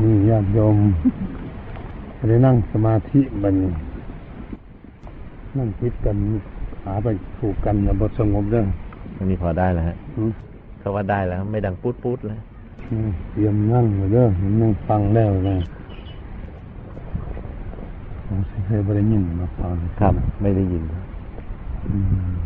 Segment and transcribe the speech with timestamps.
[0.00, 0.76] นี่ญาติโยม
[2.28, 3.56] ได้นั่งสมาธิบัดน
[5.58, 6.16] นั่งคิดกัน
[6.84, 7.08] หาไป
[7.38, 8.64] ถูกกันอย่าบทสงบเด้อ
[9.16, 10.30] อันนี้พอได้แล้วฮะอืม
[10.78, 12.40] เขาว่าได้แล้ว ไม่ดังปูดปูดๆแล้ว
[12.90, 14.26] อืมเตรียมนั่งเลยเด้อ
[14.62, 15.56] นั่งฟังแล้วนะ
[18.26, 20.82] ผมสิเคยบริยินมาฟังครับ ไม่ได้ยิน
[21.88, 22.45] อืม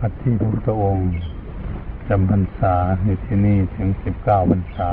[0.00, 1.10] วัดที่พระพุทธองค์
[2.08, 2.74] จำพรรษา
[3.04, 4.90] ในที่นี่ถึงสิบเก้าพรรษา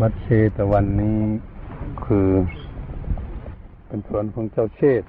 [0.00, 0.26] วัดเช
[0.56, 1.20] ตวันนี้
[2.04, 2.28] คือ
[3.86, 5.08] เป็นสวนของเจ้าเชษฐ์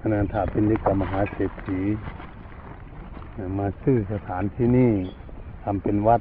[0.00, 1.80] อนันถาปินิกมหาเศรษฐี
[3.58, 4.92] มาซื้อสถานที่นี่
[5.64, 6.20] ทำเป็นวัด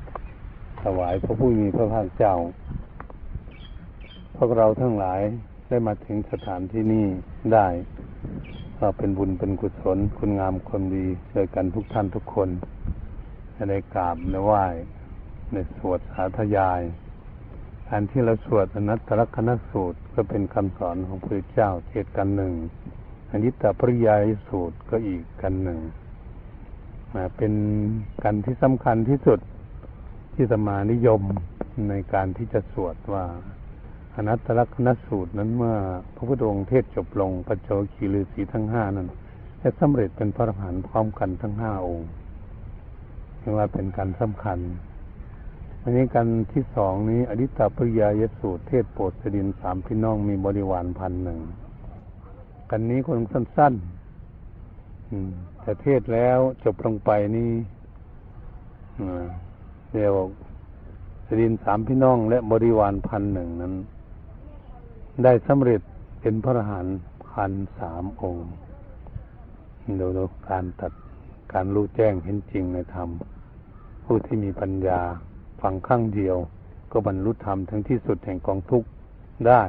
[0.83, 2.35] ถวายพระผู้มีพระภาคเจ้า
[4.35, 5.21] พวกเราทั้งหลาย
[5.67, 7.07] ได้มาถึงสถานที่นี่
[7.53, 7.67] ได้
[8.83, 12.49] ก็เป็นบุญเป็นกุศลคุณงามความดีโดยกันทุกท่านทุกคน
[13.55, 14.65] จะได้กราบและไหว้
[15.51, 16.81] ในสวดสาธยาย
[17.87, 22.53] การที่เราสวดอนัตตลกนสูตรก็เป็นคำสอนของพระเจ้าเทศกันหนึ่ง
[23.31, 25.79] อนิตตปริยายสูตรก็อีกกันหนึ่ง
[27.13, 27.53] มาเป็น
[28.23, 29.39] กันที่สำคัญที่สุด
[30.33, 31.21] ที่สมานิยม
[31.89, 33.25] ในการที่จะสวดว่า
[34.15, 35.75] อนัตตลักษณสูตรนั้นเมื่อ
[36.15, 39.07] พระพุทธองค์เทศจบลงปัจโจคีฤาษีทั้งห้านั้น
[39.59, 42.09] ได้สำเร็จเป็นพระอรหันต์พร้อมกันทั้งห้าองค์
[43.39, 44.59] เรียกว่าเป็นการสำคัญ
[45.81, 51.39] อันนี้กันที่สองนี้อดิตตปริยายสูตรเทศโปรดสดินสามพี่น้องมีบริวารพันหนึ่ง
[52.69, 57.51] กันนี้คนสั้นๆแต่เทศแล้วจบลงไปนี่
[59.93, 60.13] เดี๋ยว
[61.27, 63.73] สดินสามพี่น้องและบริวารพันหนึ่งนั้น
[65.23, 65.81] ได้สำเร็จ
[66.21, 66.97] เป็นพระอรหันต์
[67.29, 68.49] พันสามองค์
[69.99, 70.93] ดูดูการตัด
[71.53, 73.09] การรู้แจ้งเห็นจริงในธรรม
[74.03, 75.01] ผู้ที่มีปัญญา
[75.61, 76.35] ฟังข้างเดียว
[76.91, 78.89] ก็บรรลุธรรมทั้งที่สุดแห่งกองทุกข์
[79.47, 79.63] ได้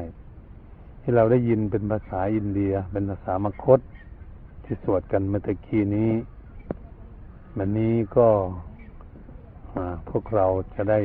[1.00, 3.80] ที่เราได้ยินเป็นภาษาอินเดีย เป็นภาษามคต
[4.64, 6.12] ที่สวดกันเมื่อตะกี้นี้
[7.56, 8.28] วันนี้ก็
[10.08, 11.00] พวกเราจะได้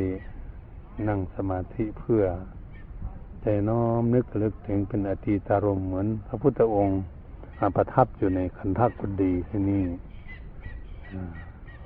[1.07, 2.23] นั่งสมาธิเพื่อ
[3.41, 6.99] ใจน้อมนึกลึกถึงเป็นอตีตารมเหมือน พระพุทธองค์
[7.59, 9.83] มาประทับอยู่ในคันธกุฎีที่นี่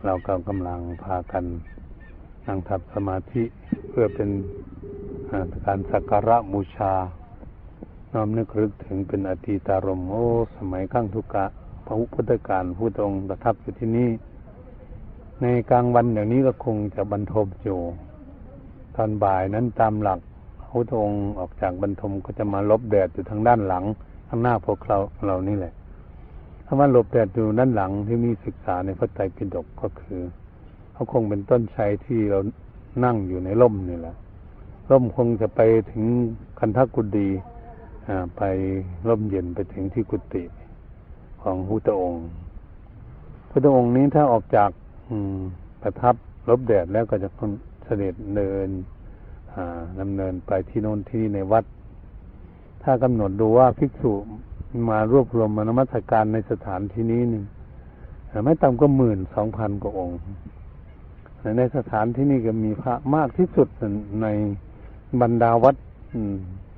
[0.05, 1.45] เราก็กำลังพากัน
[2.47, 3.43] นั่งทับสมาธิ
[3.89, 4.29] เพื่อเป็น
[5.65, 6.93] การสักการะบูชา
[8.13, 10.25] น้อมนึกรึกถึงเป็นอตีตารมโอ้
[10.57, 11.45] สมัยขั้งทุกะ
[11.85, 14.09] พระพุทธการผู้ตรงประทับอยู่ที่นี่
[15.41, 17.79] ในกลางวันอย่างนี้ก็คงจะบรรทมอยู่
[18.95, 20.19] ตอนบ่ายนั้นตามหลัก
[20.71, 23.83] พระพุทธองค์ออกจากบรรทมก็จะมาลบแดดอยู่ทางด้านหลัง
[24.27, 25.73] ข้างหน้าพวกเราเรานี่แหละ
[26.65, 30.21] คำว่าหลบแดดอยู่ด้านหลังที่มีศึกษาในพระไตรปิฎกก็คือ
[30.93, 32.39] เขาคงเป็นต้นชัยที่เรา
[33.03, 34.15] นั่งอยู่ในร่มนี่แหละ
[34.91, 35.61] ร่มคงจะไป
[35.91, 36.03] ถึง
[36.59, 37.29] คันธกุฎี
[38.37, 38.41] ไป
[39.07, 40.43] ร่มเย็นไปถึงที่กุฏิ
[41.41, 42.25] ของพุทธองค์
[43.49, 44.69] พุทธองค์นี้ถ้าออกจาก
[45.81, 46.15] ประทับ
[46.49, 47.29] ลบแดดแล้วก็จะ
[47.83, 48.69] เสด็จเดิน
[49.99, 51.65] ดำเนินไปที่โน่นที่นี่ในวัด
[52.83, 54.13] ถ้ากำหนดดูว่าภิกษุ
[54.89, 57.43] มารวบรวมมานมัสการในสถานที่นี้นี่
[58.29, 60.19] อ่าไม่ต่ำก็หมื่นสองพันกว่าองค์
[61.57, 63.67] ในสถานที่นี้ก็มีพระมากที่สุด
[64.21, 64.27] ใน
[65.21, 65.75] บรรดาวัด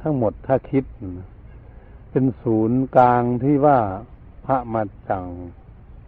[0.02, 0.84] ทั้งหมดถ้าคิด
[2.12, 3.78] เป็นศูนย์กลางที่ว่า
[4.46, 5.26] พระมาจาก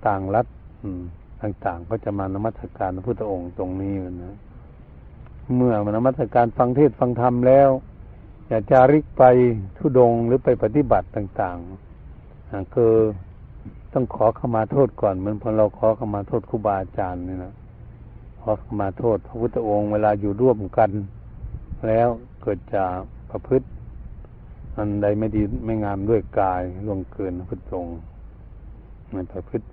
[0.08, 0.48] ต่างรัฐ
[1.42, 4.36] ต่างๆก็จะมานมัสการพระพุทธองค์ตรงนี้นะ
[5.54, 7.70] เมื่อมนมัสการฟังเทศฟังธรรมแล้ว
[8.48, 9.24] อยากจาริกไป
[9.78, 12.94] ทุดงหรือไปปฏิบัติต่างๆอ่าคือ
[13.94, 17.54] ต้องขอขมาโทษก่อนเหมือนพอเราขอขมาโทษครูบาอาจารย์นี่นะ
[18.42, 20.92] ขอขมาโทษพระพุทธองค์เวลาอยู่ร่วมกัน
[21.88, 22.10] แล้ว
[22.42, 22.84] เกิดจะ
[23.30, 23.68] ประพฤติ
[24.78, 27.98] อันใดไม่ดีไม่งามด้วยกายล่วงเกินพระพุทธองค์
[29.14, 29.66] มันประพฤติ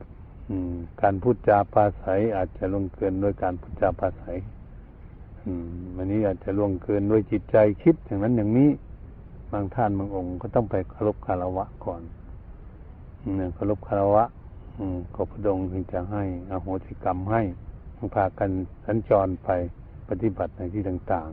[1.02, 4.36] การพูดจาปาศัยอาจจะล่วงเกินด้วยการพูดจาปาศัย
[5.96, 8.70] อันนี้อาจจะล่วงเกินด้วยจิตใจคิดอย่างนั้นอย่างนี้
[9.52, 12.02] บางท่านบางองค์ก็ต้องไปเคารพคารวะก่อน
[13.36, 14.24] เนี่ยเคารพคารวะ
[14.78, 17.42] อืมก็พระองถึงจะให้อโหสิกรรมให้
[18.14, 18.50] พากัน
[18.86, 19.50] สัญจรไป
[20.08, 21.28] ปฏิบัติในที่ต่าง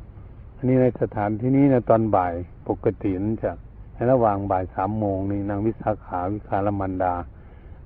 [0.00, 2.34] ๆ อันนี้ในสถานที่นี้ในตอนบ่าย
[2.68, 3.50] ปกตินั้นจะ
[3.94, 7.14] ในระหว่างบ่ายสามโมงนี่นางวิสาขาวิคารมันดา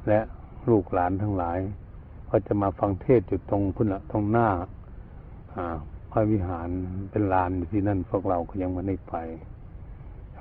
[0.09, 0.21] และ
[0.71, 1.59] ลูกหลานทั้งหลาย
[2.29, 4.49] ก็จะมาฟังเทศอยู่ตรงพุ่นละตรงหน้า
[6.11, 6.69] พระวิหาร
[7.11, 9.15] เป็นลานที่นั่นพวกเราก็ยังไม่ได้ไป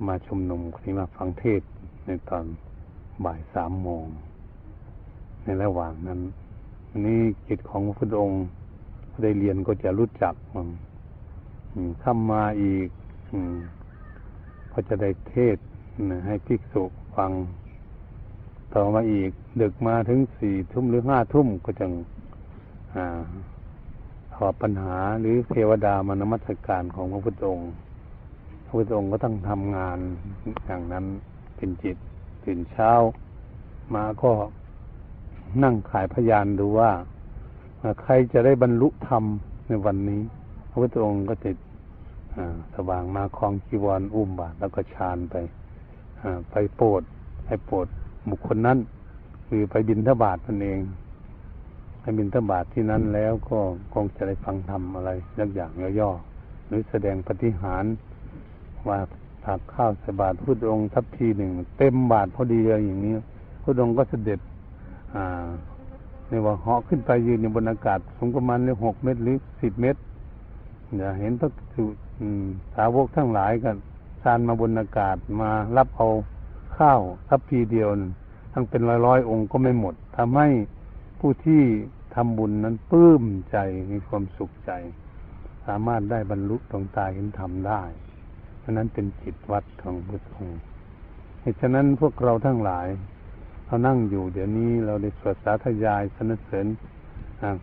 [0.07, 1.61] มาชุมนุมที่มาฟังเทศ
[2.05, 2.45] ในตอน
[3.25, 4.05] บ่ายสามโมง
[5.43, 6.19] ในระหว่างนั้น
[6.89, 8.45] อันนี้จิตของพระพุทธองค์
[9.21, 10.67] ได้เรียนก็จะรู้จักมัน
[12.03, 12.87] ข้ามาอีก
[13.31, 13.55] อืม
[14.71, 15.57] ก็จะได้เทศ
[16.27, 16.83] ให้ภิกษุ
[17.15, 17.31] ฟัง
[18.73, 19.31] ต่อมาอีก
[19.61, 21.85] ดึกมาถึงสี่ทุ่มหรือห้าทุ่มก็จะ
[24.37, 27.71] ตอปัญหาหรือเทวดามานมัสการของพระพุทธองค์
[28.65, 29.97] พระพุทธองค์ก็ต้องทำงาน
[30.65, 31.05] อย่างนั้น
[31.55, 31.97] เป็นจิต
[32.43, 32.91] ตื่นเช้า
[33.95, 34.31] มาก็
[35.63, 36.91] นั่งขายพยานดูว่า
[38.01, 39.23] ใครจะได้บรรลุธรรม
[39.67, 40.21] ในวันนี้
[40.69, 41.51] พระพุทธองค์ก็จะ
[42.73, 45.35] สว่างมาคลองจีวรอุ้มบาทแล้วก็ชานไป
[46.51, 47.01] ไปโปรด
[47.45, 47.87] ไปโปรด
[48.29, 48.77] บุคคลนั้น
[49.47, 50.79] คือไปบินทบาทนั่นเอง
[52.17, 53.59] บินทบาทที่นั้นแล้วก็
[53.93, 57.83] คงจะได้ฟังธรรมอะไรสักอย่างย่อๆหรือแสดงปฏิหาร
[58.87, 58.99] ว่า
[59.45, 63.13] ถักข้าวใส่บาตรพุทธองค์ทัพทีหนึ่งเต็มบาทพอดีเลยอย่างนี้
[63.63, 64.39] พุทธองค์ก็เสด็จ
[65.15, 65.47] อ่า
[66.29, 70.01] ในว่าเหาะขึ้นไปยืนอยู่บนอากาศสูงประมาณหกเมตรหรือสิบเมตร
[70.97, 71.83] อย่าเห็นพระสุ
[72.75, 73.75] สาวกทั้งหลายกัน
[74.21, 76.07] ชานมาบนอากาศมารับเอา
[76.77, 77.89] ข้าวทัพพีเดียว
[78.53, 80.47] ทั้งเป็นร้อยร้อยองค์ก็ไม่หมดทำให้
[81.19, 81.63] ผู้ที่
[82.19, 83.57] ทำบุญนั้นปลื้มใจ
[83.91, 84.71] มีความสุขใจ
[85.65, 87.83] สามารถได้บรรลุตรงตาเห็นธรรมได้
[88.63, 90.59] ฉะนั้นเป็นจิตวัดของพุทธองค์
[91.41, 92.87] เหตุฉะนั้นพวกเราทั้งหลาย
[93.65, 96.67] เรานั่งอยู่เดี๋ยวนี้เราได้สวดสาธยายสนเสริญ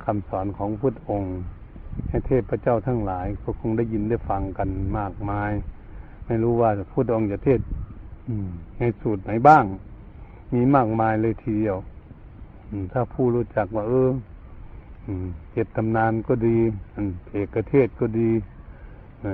[0.04, 1.36] คำสอนของพุทธองค์
[2.08, 4.68] ให้เทพเจ้าทั้งหลายก็คงได้ยินได้ฟังกัน
[4.98, 5.52] มากมาย
[6.26, 7.60] ไม่รู้ว่าพุทธองค์จะเทศ
[8.78, 9.64] ในสูตรไหนบ้าง
[10.54, 11.76] มีมากมายเลยทีเดียว
[12.92, 14.10] ถ้าผู้รู้จักว่าเออ
[15.50, 16.56] เจตตำนานก็ดี
[17.30, 18.30] เอกเทศก็ดี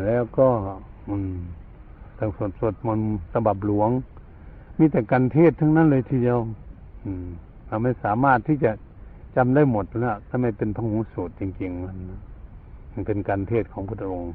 [0.06, 0.48] แล้วก็
[2.18, 3.90] ทางสวดสวดมนต์สบับหลวง
[4.78, 6.38] มีแต่การเทศทั้งนั้นเลยทีเดียว
[7.66, 8.72] เราไม่สามารถที่จะ
[9.36, 11.96] จำได้หมดแล้วถ้าไม่เป็นพระหูสูตรจริง ๆ มัน
[12.92, 14.34] มันเป็นการเทศของพระองค์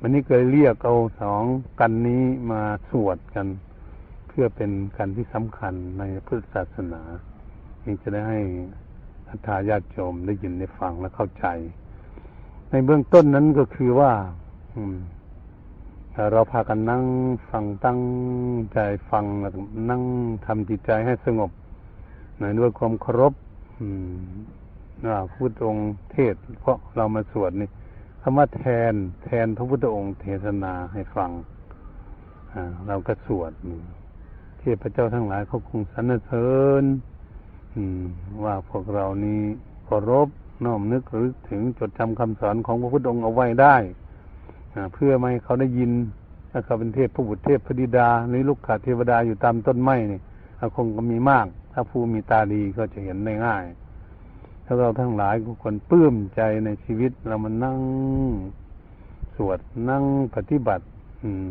[0.00, 1.42] วันนี้เคยเรียกเอาสอง
[1.80, 3.46] กันนี้มาสวดกัน
[4.28, 7.02] เพื่อเป็นการที่สำคัญในพุทธศาสนา
[7.84, 8.40] นี่จะได้ให้
[9.28, 11.46] อัธยาติโยมได้ยินได้ฟังและเข้าใจ
[12.70, 14.12] ในเบื้องต้นนั้นก็คือว่า
[14.74, 14.96] อืม
[16.32, 17.04] เราพากันนั่ง
[17.50, 18.00] ฟังตั้ง
[18.72, 18.78] ใจ
[19.10, 19.52] ฟังแล้ว
[19.90, 20.02] นั่ง
[20.46, 21.50] ทำจิตใจให้สงบ
[22.38, 23.32] หน่อยด้วยความเคารพ
[25.02, 27.68] พระพุทธองค์เทศ เพราะเรามาสวดนี่
[28.20, 28.94] คำว่าแทน
[29.24, 31.30] แทนพระพุทธองค์เทศนาให้ฟัง
[32.86, 33.52] เราก็สวด
[34.60, 36.48] เทพเจ้าทั้งหลายเขาคงสรรเสริ
[36.82, 36.84] ญ
[38.44, 39.40] ว่าพวกเรานี้
[39.84, 40.28] เคารพ
[40.64, 43.76] น้อมนึกหรือถึงจดจำคำสอนของพระพุทธองค์เอาไว้ได้
[44.94, 45.90] เพื่อไม่ให้เขาได้ยิน
[46.50, 50.20] ถ้าเขาเป็นเทพผู้บุตรเทพพธิดาหรือลูกขาเทวดาอยู่ตามต้นไม้นี่
[50.74, 53.64] คงก็มีมาก ถ้าผู้มีตาดีก็จะเห็นได้ง่าย
[54.64, 57.78] ถ้าเราทั้งหลายทุกคนปลื้มใจในชีวิตเรามานั่ง
[59.34, 59.58] สวด
[59.90, 60.84] นั่งปฏิบัติ
[61.22, 61.50] อืม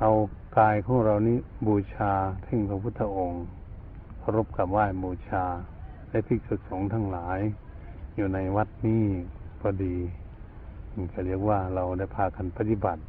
[0.00, 0.10] เอา
[0.58, 2.12] กายของเรานี้บูชา
[2.44, 3.42] ทิ้งพระพุทธองค์
[4.26, 5.44] เคารพกับไหว้บูชา
[6.10, 7.38] และภิกษุสงฆ์ทั้งหลาย
[8.16, 9.04] อยู่ในวัดนี้
[9.60, 9.96] พอดี
[11.12, 13.02] ก็เรียกว่าเราได้พากันปฏิบัติ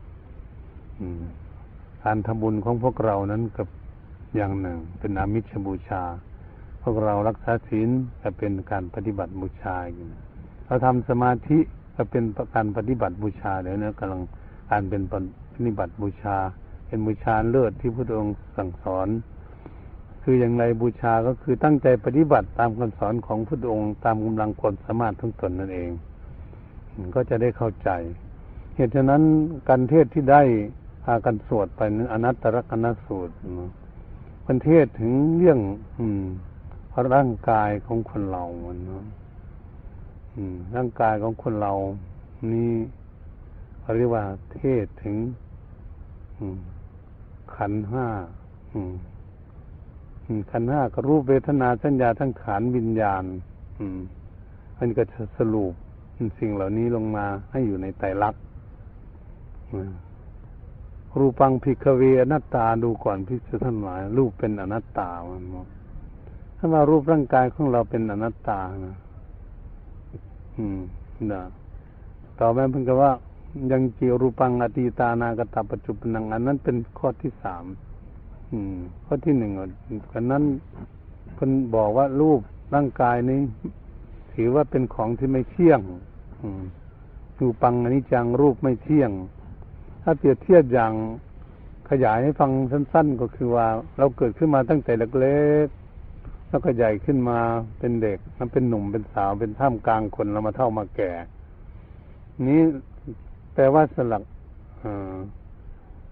[2.04, 3.68] การทำบุญของพวกเรานั้นกับ
[4.36, 6.04] อย่างหนึ่ง เป็นอามิชบูชา
[6.84, 7.90] พวกเรารักษาศีล
[8.22, 10.06] จะเป็นการปฏิบัติบูชาอย่
[10.66, 11.60] เราทำสมาธิ
[11.96, 12.24] ก็เป็น
[12.56, 14.22] การปฏิบัติบูชาเดี๋ยวนี้กำลัง
[14.72, 15.14] การเป็นป
[15.66, 16.38] ฏิบัติบูชา
[16.88, 19.10] เป็นบูชาเลิศที่พระองค์สั่งสอน
[20.30, 25.92] คืออย่างไรบูชาก็คือตั้งใจปฏิบัติตามคำสอนของพระองค์ตามกำลังความสามารถทั้งตนนั่นเอง
[27.16, 27.90] ก็จะได้เข้าใจ
[28.76, 29.22] เหตุฉะนั้น
[29.70, 30.42] การเทศที่ได้
[31.04, 33.36] พากันสวดไปนั้นอนัตตลกนัสูตร
[34.46, 35.60] มันเทศถึงเรื่อง
[36.00, 36.24] อืม
[37.16, 39.04] ร่างกายของคนเรามันเนาะ
[40.76, 41.74] ร่างกายของคนเรา
[42.52, 42.74] นี่
[43.98, 45.16] เรียกว่าเทศถึง
[47.56, 48.06] ขันห้า
[50.52, 53.24] ขันห้าก็รูปเวทนาสัญญาทั้งขานวิญญาณ
[53.80, 54.00] อืม
[54.78, 55.74] มันก็จะสรุป
[56.40, 58.42] สิ่งเหล่านี้ลงมาให้อยู่ในไตรลักษณ์
[61.18, 65.44] รูปังพิกเวอนัตตาดูก่อนพิจารณารูปเป็นอนัตตามัน
[66.58, 68.98] ถ้าว่ารูปร่างกายของเราเป็นอนัตตานะ
[70.58, 70.80] อืม
[71.32, 71.42] นะ
[72.40, 73.12] ต่อไปเพิ่งก็ว่า
[73.72, 77.64] ยังจีรูปังอตีตานากตาปัจจุบันอันนั้นเป็นข้อที่สาม
[79.06, 79.52] ข้อที่หนึ่ง
[80.12, 80.44] กันนั้น
[81.36, 82.40] เพิ่นบอกว่ารูป
[82.76, 83.42] ร่างกายนี้
[84.34, 85.80] ถือว่าเป็นของที่ไม่เที่ยง
[87.40, 89.12] รูปังอนิจจังรูปไม่เที่ยง
[90.04, 90.94] ถ้าเปรียบเทียบอย่าง
[91.90, 97.40] ขยายให้ฟังสั้น ๆ ก็คือว่า เราเกิดขึ้นมาตั้งแต่เล็กๆแล้วก็ใหญ่ขึ้นมา
[97.80, 101.12] เป็นเด็กแล้วเป็นหนุ่มเป็นสาวเป็นท่ามกลางคนแล้วมาเท่ามาแก่
[102.48, 102.62] นี้
[103.54, 104.24] แปลว่าสลัก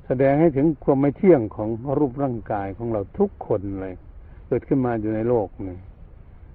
[0.06, 1.70] แสดงให้ถึงความไม่เที่ยงของ
[2.00, 3.96] รูปร่างกายของเราทุกคนเลย
[4.48, 5.78] เกิดขึ้นมาอยู่ในโลกนี่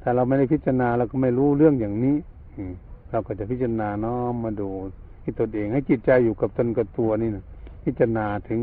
[0.02, 2.16] ถ้าเราไม่ได้พิจารณาเราก็ไม่รู้เรื่องอย่างนี้
[3.10, 4.68] เราก็จะพิจารณาน้อมมาดู
[5.22, 7.44] ที่ตนเองให้จิตใจอยู่กับตนกับตัวนี่นะ
[7.84, 8.60] พิจารณาถึง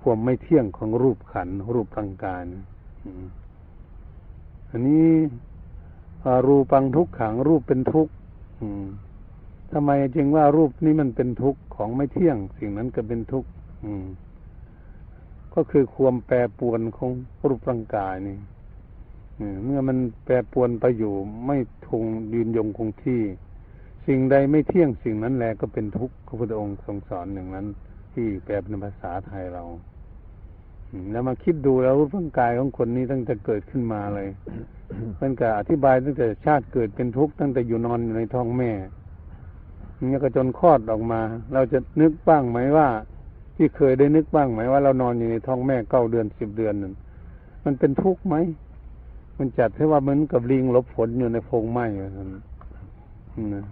[0.00, 2.40] ความไม่เที่ยงของรูปขันรูปร่างกาย
[4.70, 5.08] อันนี้
[6.46, 8.12] รูปังทุกขังรูปเป็นทุกข์
[9.72, 13.48] ทำไมจึงว่ารูปนี้มันเป็นทุกข์ของไม่เที่ยง สิ่งนั้นก็เป็นทุกข์
[15.54, 17.10] ก็คือความแปรปวนของ
[17.48, 18.38] รูปร่างกายนี่
[19.64, 21.14] เมื่อมันแปรปวนไปอยู่
[21.46, 21.56] ไม่
[21.88, 23.20] ทงยืนยงคงที่
[24.06, 27.66] สิ่งใดไม่เที่ยงสิ่งนั้นแหละก็เป็นทุกข์พระพุทธองค์ทรงสอนอย่างนั้น
[28.12, 29.64] ที่แปลเป็นภาษาไทยเรา
[31.12, 34.28] แล้วมาคิดดูแล้วรูปร่างกายของคนนี้ตั้งแต่เกิดขึ้นมาเลย
[35.16, 38.70] เพ่นก็อธิบายตั้งแต่ชาติเกิดเป็นทุกข์ตั้งแต่อยู่นอนอยู่ในท้องแม่
[40.10, 41.20] เนี่ยก็จนคลอดออกมา
[41.52, 42.88] เราจะนึกบ้างไหมว่า
[43.56, 46.94] ที่เคยได้นึกบ้างไหมว่าเรานอนอยู่ในท้องแม่เก้าเดือนสิบเดือนนั่น
[47.64, 48.36] มันเป็นทุกข์ไหม
[49.38, 51.86] มันจัดให้ว่าเหมือนกับลิงลบฝนอยู่ในโพรงไม้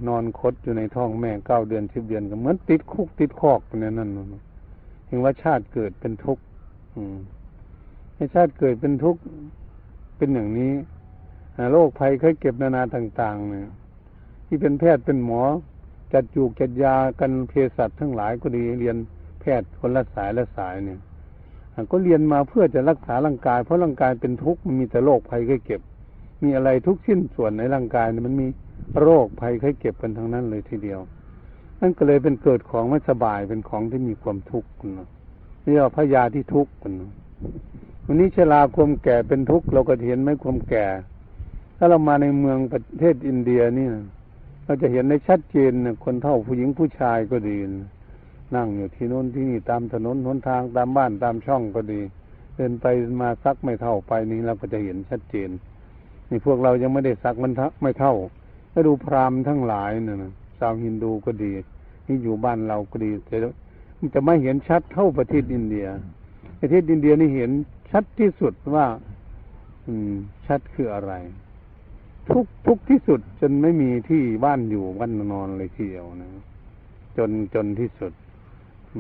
[0.09, 4.11] นอนคดอยู่ในท้องแม่เก้าเดือนสิบเดือนก็เหมือนติดคุกติดคอกไปนั่น
[5.07, 6.43] เห็นว่าชาติเกิดเป็นทุกข์
[8.15, 9.21] ให้ชาติเกิดเป็นทุกข์
[10.17, 10.73] เป็นอย่างนี้
[11.73, 13.69] โรคภัยเคยเก็บนานาต่าง ๆ เนี่ย
[14.47, 15.43] ที่เป็นแพทย์เป็นหมอ
[16.13, 18.97] จัดจูกจัดยากันเภสัชทั้งหลายก็ดีเรียน
[19.43, 21.01] แพทย์คนละสายละสายเนี่ย
[21.91, 25.81] ก็เรียนมาเพื่อจะรักษาร่างกาย เพราะร่างกายเป็นทุกข์มันมีแต่โรคภัยเคยเก็บ
[26.43, 28.47] มีอะไรทุกชิ้นส่วนในร่างกายมันมี
[29.01, 31.01] โรคภัยเคยเก็บกันทั้งนั้นเลยทีเดียว
[31.81, 35.09] นั่นก็เลยเป็นเกิดของไม่สบายเป็นของที่มีความทุกข์นะ
[35.65, 36.93] นี่เราพยาที่ทุกข์กัน
[38.07, 40.87] วันนี้ชราความแก่เป็นทุกข์เราก็เห็นไหมความแก่
[41.77, 43.87] ถ้าเรามาในเมืองประเทศอินเดียนี่
[44.65, 45.73] เราจะเห็นในชัดเจน
[46.05, 47.85] คนเท่าผู้หญิงผู้ชายก็ดีนั่
[48.57, 52.01] นั่งอยู่ที่โน้นที่นี่ตามถนนหนทางตามบ้านตามช่องก็ดี
[52.55, 52.87] เดินไป
[53.21, 55.51] มาซักไม่เท่าไปนี้เราก็จะเห็นชัดเจน
[56.31, 58.15] นี่พวกเรายังไม่ได้ซักมันไม่เท่า
[58.73, 61.53] ถ้าดูพราหมณ์ทั้งหลายเนี่ยนะชาวฮินดูก็ดี
[62.07, 63.37] นี่อยู่บ้านเราก็ดีแต่
[64.15, 65.87] จะไม่เห็นชัดเท่าประเทศอินเดีย
[66.61, 67.51] ประเทศอินเดียนี่เห็น
[67.91, 68.87] ชัดที่สุดว่า
[69.87, 70.13] อืม
[70.47, 71.13] ชัดคืออะไร
[72.31, 76.31] ทุกทุกที่สุดจนไม่มีที่บ้านอยู่บ้านนอนเลยทีเดียวนะ
[77.17, 78.13] จนจนที่สุด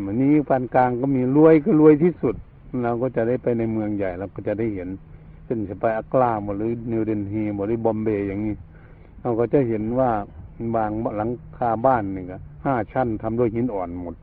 [0.07, 2.35] วันนี้ปานกลางก็มีรวยก็รวยที่สุด
[2.83, 4.89] เราก็จะได้ไปในเมืองใหญ่เราก็จะได้เห็น
[5.45, 8.55] เช่นจะไปอักลาหรือนิวเดนฮีหรือบอมเบย์อย่างนี้
[9.21, 10.11] เราก็จะเห็นว่า
[10.75, 14.15] บางหลังคาบ้านนี่ก็ห้าชั้นทำด้วยหินอ่อนหมด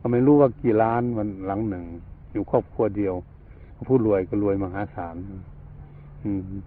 [0.00, 1.84] ก็ไม่รู้ว่ากี่ล้านมันหลังหนึ่ง
[2.32, 3.14] อยู่ครอบครัวเดียว
[3.88, 5.16] ผู้รวยก็รวยมหาศาล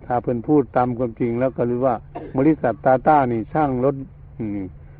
[0.05, 1.95] ถ้าเพื่อนพูดตามความจริงแล้วก็รู้ว่า
[2.37, 3.95] บริษัทตาต้านี่ช่างรถ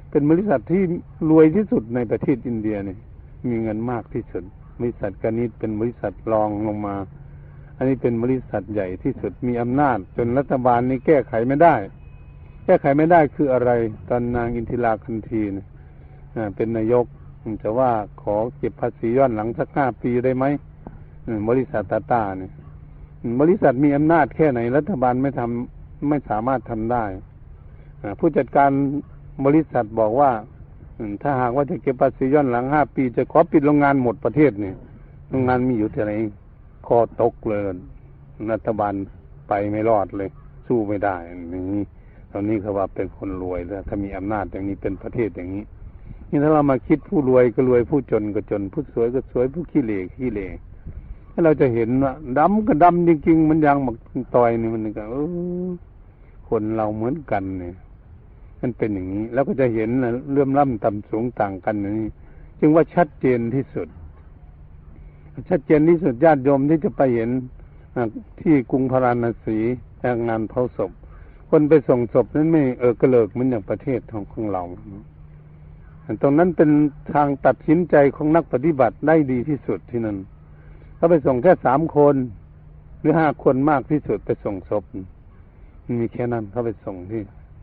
[0.10, 0.82] เป็นบริษัทที่
[1.30, 2.98] รวยที่สุดในประเทศอินเดียเนี่ย
[3.48, 4.44] มีเงินมากที่สุด
[4.80, 6.96] บริษัทกนิตเป็นบริษัทรองลงมา
[7.78, 11.76] อันนี้เป็นบริษัทใหญ่ที่สุดมีอำนาจ จนรัฐบาลนี้แก้ไขไม่ได้
[12.66, 13.72] แก้ไขไม่ได้คืออะไร
[14.10, 15.66] ตอนนางอินทิราคันทีนะ
[16.56, 17.06] เป็นนายก
[17.64, 17.92] จะว่า
[18.22, 20.46] ขอเก็บภาษีย้อนหลังสักห้าปีได้ไหม
[21.50, 22.52] บริษัทตาตาเนี่ย
[23.42, 27.06] บริษัทมีอำนาจแค่ไหน รัฐบาลไม่ทำไม่สามารถทำได้
[28.20, 28.72] ผู้จัดการ
[29.46, 30.32] บริษัทบอกว่า
[31.22, 34.76] ถ้าหากว่าจะเก็บภาษีย้อนหลังห้าปี จะขอปิดโรงงานหมดประเทศเนี่ย
[35.30, 36.14] โรงงานมีอยู่ที่ไหน
[36.88, 37.62] คอตกเลย
[38.52, 38.94] รัฐบาล
[39.48, 40.30] ไปไม่รอดเลย
[40.68, 41.16] สู้ไม่ได้
[41.54, 41.86] นี่
[42.32, 45.64] ตอนนี้เขาว่าเป็นคนรวยแล้วถ้ามีอำนาจอย่างนี้เป็นประเทศอย่างนี้
[46.30, 50.48] นี่ถ้าเรามาคิดผู้รวยก็รวยผู้จนก็จน ผู้สวยก็สวยผู้ขี้เหร่ขี้เหร่
[51.32, 53.96] ถ้เราจะเห็นว่าดำก็ดำจริงๆมันยังหมัก
[54.36, 55.04] ต่อยนี่มันก็
[56.50, 57.74] คนเราเหมือนกันเนี่ย
[58.62, 59.90] มันเป็นอย่างนี้ แล้วก็จะเห็น
[60.32, 62.10] เรื่อมล่ำต่ำสูงต่างกันนี้
[62.60, 63.88] จึงว่าชัดเจนที่สุด
[65.50, 67.30] ชัดเจนที่สุดญาติโยมที่จะไปเห็น
[68.42, 69.58] ที่กรุงพาราณสี
[70.16, 70.92] งงานเผาศพ
[71.50, 74.64] คนไปส่งศพนั้นไม่เออกระเลิกเหมือนอย่างประเทศของของเรา
[76.22, 76.70] ตรงนั้นเป็น
[77.14, 80.18] ทางตัดสินใจของนักปฏิบัติได้ดีที่สุดที่นั่น
[80.96, 82.16] เขาไปส่งแค่สามคน
[83.00, 84.84] หรือห้าคนมากที่สุดไปส่งศพ
[86.00, 87.22] มีแค่นั้นเขาไปส่งที่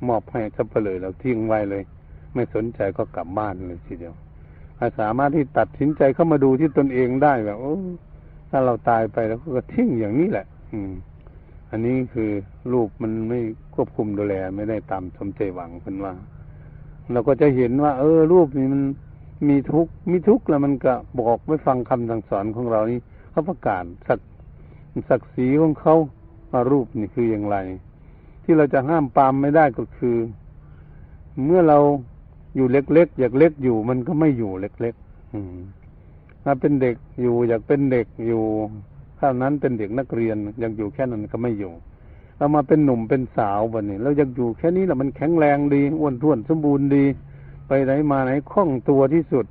[0.08, 1.82] มอบให้สับเปลือเราทิ้งไว้เลย
[2.34, 4.14] ไม่สนใจก็กลับบ้านเลยทีเดียว
[5.00, 7.76] สามารถที่ตัดสินใจเข้ามาดูที่ตนเองได้แบบโอ้
[8.50, 10.92] ถ้าเราตายไปแล้วก็ทิ้งอย่างนี้แหละ อืม
[11.70, 12.30] อันนี้คือ
[12.72, 13.40] รูปมันไม่
[13.74, 16.12] ควบคุมดูแลไม่ได้ตามสมใจหวังเพิ่นว่า
[17.12, 18.82] เราก็จะเห็นว่า เออ รูปนี้มัน
[19.48, 22.98] มีทุกมีทุกแล้วมันก็บอกไม่ฟังคำสั่งสอนของเรานี่
[23.30, 24.20] เขาประกาศสัก
[25.08, 25.96] ศักดิ์ศรีของเขา
[26.50, 27.56] ว่ารูปนี่คืออย่างไร
[28.44, 30.16] ที่เราจะห้ามปามไม่ได้ก็คือ
[31.44, 31.78] เมื่อเรา
[32.56, 38.44] อยู่เล็กๆอยากเล็กอยู่มันก็ไม่อยู่เล็กๆถ้าเป็นเด็กอยู่อยากเป็นเด็กอยู่
[39.18, 41.72] เท่านั้นเป็นเด็กนักเรียนยากอยู่แค่นั้นก็ไม่อยู่
[42.38, 47.04] เรามาเป็นหนุ่มเป็นสาววันนี้เราอยากอยู่แค่นี้แหละมันแข็งแรงดีอ้วนท้วนสมบูรณ์ดี
[47.66, 49.46] ไปไหนมาไหนคล่องตัวที่สุด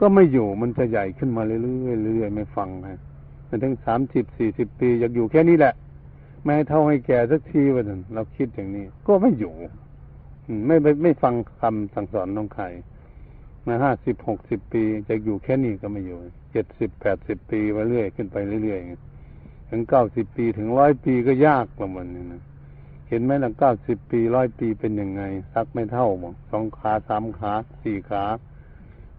[0.00, 3.00] ก็ไม่อยู่มันจะใหญ่ขึ้นมาเรื่อยๆเรื่อยๆไม่ฟังนะ
[3.48, 5.74] จนถึงสามสิบสี่สิบปีอยากอยู่แค่นี้แหละ
[6.46, 9.54] ไม่ให้เท่าให้แก่สักทีวันนั้นเราคิดอย่างนี้ ก็ไม่อยู่
[10.66, 12.64] ไม่ไม่ไม่ฟังคำสั่งสอนน้องใคร
[13.66, 16.18] มาห้าสิบหกสิบปีจะอยู่แค่นี้ก็ไม่อยู่
[16.52, 22.42] เจ็ดสิบแปดสิบปีไปเรื่อยขึ้นไปเรื่อยๆถึงเก้าสิบปีถึงร้อยปีก็ยากละมันนี่นะ
[23.08, 25.22] เห็นไหมล่ะเก้าสิบปีร้อยปีเป็นยังไง
[25.52, 28.24] ซักไม่เท่าบอกสองขาสามขาสี่ขา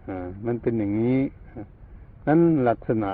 [0.06, 1.18] อ่ามันเป็นอย่างนี้
[2.26, 3.10] นั้นลักษณะ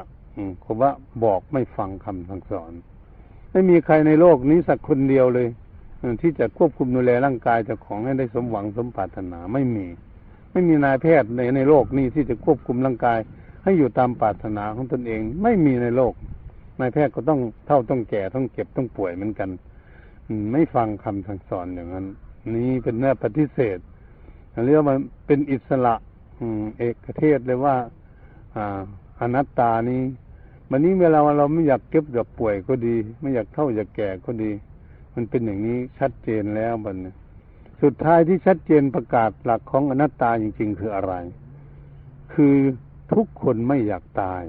[0.65, 0.91] คำว่า
[1.25, 2.73] บอกไม่ฟังคำสั่งสอน
[3.55, 5.49] ไม่มีใครในโลกนี้สักคนเดียวเลย
[6.23, 9.87] ที่จะควบคุมดูแลร่างกายเจ้าของให้ได้สมหวังสมปรารถนาไม่มี
[10.53, 13.19] ไม่มีนายแพทย์ในในโลกนี้ที่จะควบคุมร่างกาย
[13.65, 16.15] ให้อยู่ตามปรารถนาของตนเอง ไม่มีในโลก
[16.81, 19.51] นายแพทย์ก็ต้องเท่าต้องแก่ต้องเก็บต้องป่วยเหมือนกัน
[20.53, 22.07] ไม่ฟังคำสั่งสอนอย่างนั้น
[22.57, 23.79] นี้เป็นเนื้อปฏิเสธ
[24.67, 24.97] เรียกว่า
[25.27, 25.95] เป็นอิสระ
[26.79, 27.77] เอกเทศเลยว่า
[28.57, 28.81] อ่า
[29.21, 30.01] อนัตตานี้
[30.77, 34.51] วันนี้เวลาเราไม่อยากเก็บอยากป่วยก็ดี ไม่อยากเท่าอยากแก่ก็ดี
[35.15, 37.13] มันเป็นอย่างนี้ชัดเจนแล้วบัดนี้
[37.83, 41.15] สุดท้ายที่ชัดเจนประกาศหลักของอนัตตาจริง ๆ คืออะไร
[42.33, 42.55] คือ
[43.13, 44.43] ทุกคนไม่อยากตาย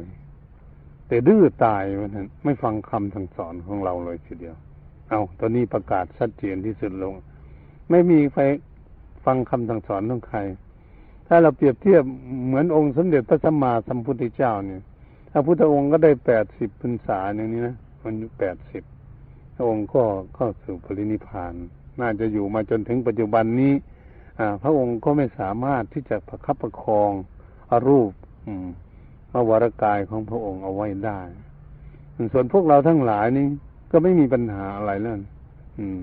[1.08, 2.12] แต่ดื้อตายมัน
[2.44, 4.56] ไม่ฟังคำสั่งสอนของเราเลยทีเดียว
[5.10, 7.14] เอาตอนนี้ประกาศชัดเจนที่สุดลง
[7.90, 8.44] ไม่มีใคร
[9.26, 10.40] ฟังคำสั่งสอนของใคร
[11.28, 12.04] ถ้าเราเปรียบเทียบ
[12.46, 14.84] เหมือนองค์สมเด็จพระสัมมาสัมพุทธเจ้าเนี่ย
[15.36, 18.84] ระพุทธองค์ก็ได้แปดสิบพรรษาอย่างนี้นะมันอยู่แปดสิบ
[19.56, 20.04] พระองค์ก็
[20.36, 21.54] เข้าสู่ปรินิพาน
[22.00, 23.74] น่าจะอยู่มาจนถึงปัจจุบันนี้
[24.64, 27.12] พระองค์ก็ไม่สามารถที่จะประคับประคอง
[27.72, 28.12] อรูป
[29.36, 31.20] อวรกายของพระองค์เอาไว้ได้
[32.34, 33.48] ส่วนพวกเราทั้งหลายนี้
[33.92, 35.14] ก็ไม่มีปัญหาอะไรแล้ว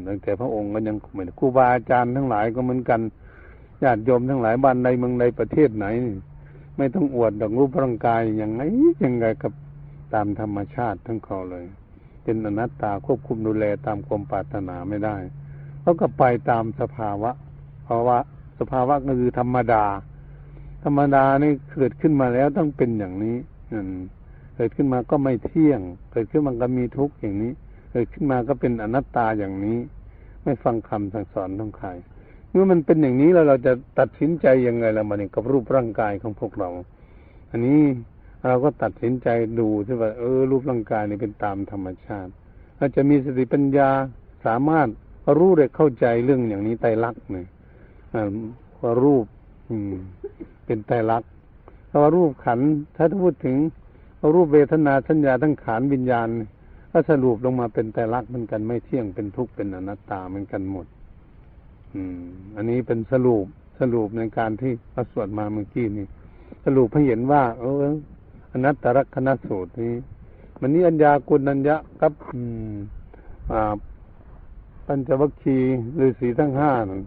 [0.07, 3.01] ตั้งแต่พระองค์ก็ยังเหมือนครูบาอาจารย์ทั้งหลายก็เหมือนกัน
[3.83, 5.87] ญาติโยมทั้งหลายบ้านใดเมืองใดประเทศไหน
[6.77, 8.63] ไม่ต้องอวดดอกรูปร่างกายอย่างไง
[9.05, 9.53] ยังไงกับ
[10.15, 11.65] ตามธรรมชาติทั้งเขาเลย
[12.25, 15.17] เป็นอนัตตาควบคุมดูแลตามความปรารถนาไม่ได้
[15.81, 17.31] เขาก็ไปตามสภาวะ
[17.85, 18.19] เพราะว่า
[18.59, 19.85] สภาวะก็คือธรรมดา
[20.85, 23.37] ธรรมดานี่เกิดขึ้นมาแล้วต้องเป็นอย่างนี้
[23.73, 23.75] อ
[24.57, 25.81] เกิดขึ้นมาก็ไม่เที่ยง
[26.13, 27.53] เกิดขึ้นมันก็มีทุกข์อย่างนี้
[27.93, 29.79] เกิดขึ้นมาก็เป็นอนัตตาอย่างนี้
[30.45, 31.89] ไม่ฟังคำสั่งสอนของใคร
[32.53, 36.71] เมื่อมันเป็นอย่างนี้แล้วเราจะตัดสินใจยังไงละมันกับรูปร่างกายของพวกเรา
[37.51, 37.81] อันนี้
[38.47, 42.31] เราก็ตัดสินใจดูที่ว่า เออ รูปร่างกายนี่เป็นตามธรรมชาติ
[42.77, 43.91] เราจะมีสติปัญญา
[44.47, 44.89] สามารถ
[45.39, 47.47] รู้ได้เข้าใจเรื่องอย่างนี้ไตรลักษณ์เนี่ย
[48.81, 49.25] ว่ารูป
[49.71, 49.95] อืม
[50.67, 51.31] เป็นไตรลักษณ์
[51.89, 52.61] เพาว่ารูปขัน
[52.97, 53.57] ถ้าพูดถึง
[54.35, 56.29] รูปเวทนาสัญญาทั้งขานวิญญาณ
[56.93, 60.87] ก็สรุปลงมาเป็นไตรลักษณ์เหมือนกันไม่เที่ยงเป็นทุกข์เป็นอนัตตาเหมือนกันหมด
[61.95, 62.23] อืม
[62.57, 63.47] อันนี้เป็นสรุป
[63.81, 66.07] สรุปในการที่พระสวดมาเมื่อกี้นี่
[66.65, 67.85] สรุปให้เห็นว่า เออ
[68.53, 69.95] อนัตตลกษณสูตรนี้
[70.61, 72.13] มันนี้อัญญากุลัญญะกับ
[74.87, 77.03] ปัญจวัคคีย์ฤาษีทั้งห้านั้น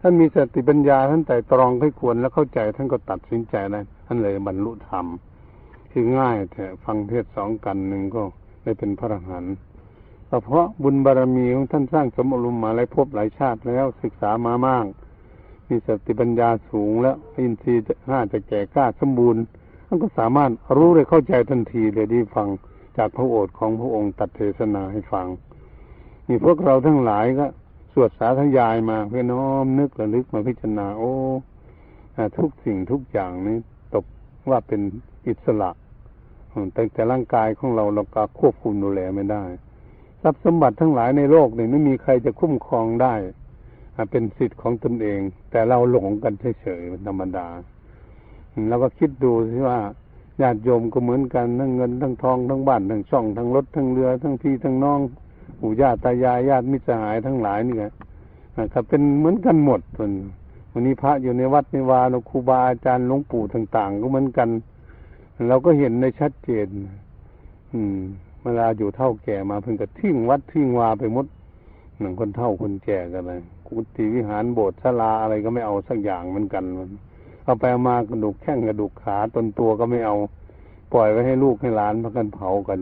[0.00, 5.06] ท่านมีสติปัญญาท่านแต่ตรองให้ควรแล้วเข้าใจท่านก็ตัดสินใจได้ท่านเลยบรรลุธรรม
[5.90, 8.22] คือง่ายแต่ฟังเทศสองกันหนึ่งก็
[8.62, 9.54] ได้เป็นพระอรหันต์
[10.28, 14.84] เพราะบุญบารรมีของท่านสร้างสมอารมณ์มาหลายภพหลายชาติแล้วศึกษามามาก
[15.68, 19.42] มีสติปัญญาสูงแล้วอินทรีย์ห้าจะแก่กล้าสมบูรณ์
[19.86, 22.48] ท่านก็สามารถรู้เลยเข้าใจทันทีเลยที่ฟัง
[22.96, 25.26] จากพระโอษฐ์ของพระองค์ตัดเทศนาให้ฟัง
[26.28, 27.46] มีพวกเราทั้งหลายก็
[27.92, 31.12] สวดสาธยายมาเพื่อน้อมนึกระลึกมาพิจารณาโอ้
[32.36, 33.56] ทุกสิ่งทุกอย่างนี้
[33.94, 34.04] ตก
[34.50, 34.80] ว่าเป็น
[35.26, 35.70] อิสระ
[36.72, 39.44] แต่แต่ร่างกายของเราเราก็ควบคุมดูแลไม่ได้
[40.22, 43.14] ทรัพย์สมบัติทั้งหลายในโลกนี่ไม่มีใครจะคุ้มครองได้
[44.10, 47.46] เป็นสิทธิ์ของตนเอง แต่เราหลงกันเฉยๆเป็นธรรมดา
[48.68, 49.78] แล้วก็คิดดูสิว่า
[50.42, 55.00] ญาติโยมก็เหมือนกันทั้งเงินทั้งทองทั้งบ้านทั้งช่องทั้งรถทั้งเรือทั้งพี่ทั้งน้อง
[55.60, 57.92] ปู่ย่าตายายญาติมิตรสหายทั้งหลายนี่แหละ
[58.72, 60.12] ครับเป็นเหมือนกันหมดคน
[60.72, 64.48] วันนี้พระอยู่ในวัดในวาเราครูบาอาจารย์หลวงปู่ต่าง ๆ ก็เหมือนกัน
[65.48, 66.68] เราก็เห็นในชัดเจน
[67.74, 67.98] อืม
[68.48, 71.26] วลาอยู่เท่าแก่มาเพิ่งก็ทิ้งวัดทิ้งวาไปหมด
[72.00, 76.90] หนังคนเท่าคนแก่กันเลยกุฏิวิหารโบสถ์ศาลาอะไรก็ไม่เอาสักอย่างเหมือนกันมัน
[77.44, 80.16] เอาไปมากระดูกแข้งกระดูกขาตนตัวก็ไม่เอา
[80.92, 82.78] ปล่อยไว้ให้ลูกให้หลานพักกันเผากัน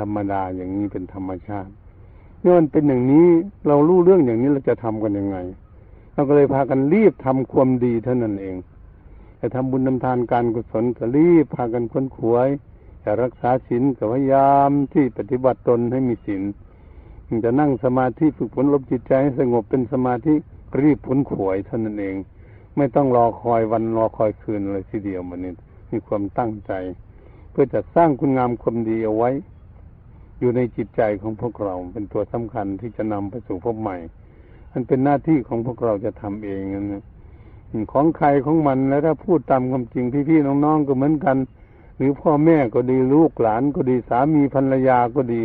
[0.00, 1.72] ธรรมดาอย่างนี้เป็นธรรมชาติ
[2.40, 3.28] เมื่อมันเป็นอย่างนี้
[3.68, 5.36] เรารู้เรื่องอย่างนี้เราจะทำกันยังไง
[6.14, 8.56] เราก็เลยพากันรีบทำความดีเท่านั้นเอง
[9.38, 12.48] แต่ทำบุญทำทานการกุศลก็รีบพากันค้นขวย
[13.06, 16.42] จะรักษาศีลก็พยายามที่ปฏิบัติตนให้มีศีล
[17.44, 20.34] จะนั่งสมาธิฝึกฝนลบจิตใจให้สงบเป็นสมาธิ
[20.80, 22.16] รีบพ้นขวยเท่านั้นเอง
[22.76, 25.52] ไม่ต้องรอคอยวันรอคอยคืนเลยทีเดียวมันนี่
[25.90, 26.72] มีความตั้งใจ
[27.50, 29.30] เพื่อจะสร้างคุณงามความดีเอาไว้
[30.40, 33.96] อยู่ในจิตใจของพวกเราเป็นตัวสำคัญที่จะนำไปสู่พบใหม่
[34.72, 37.02] มันเป็นหน้าที่ของพวกเราจะทำเองนะ
[37.92, 41.36] ของใครของมันแล้วถ้าพูดตามความจริงพี่ๆน้องๆก็เหมือนกัน
[41.96, 45.42] หรือพ่อแม่ก็ดีลูกหลานก็ดีสามีภรรยาก็ดี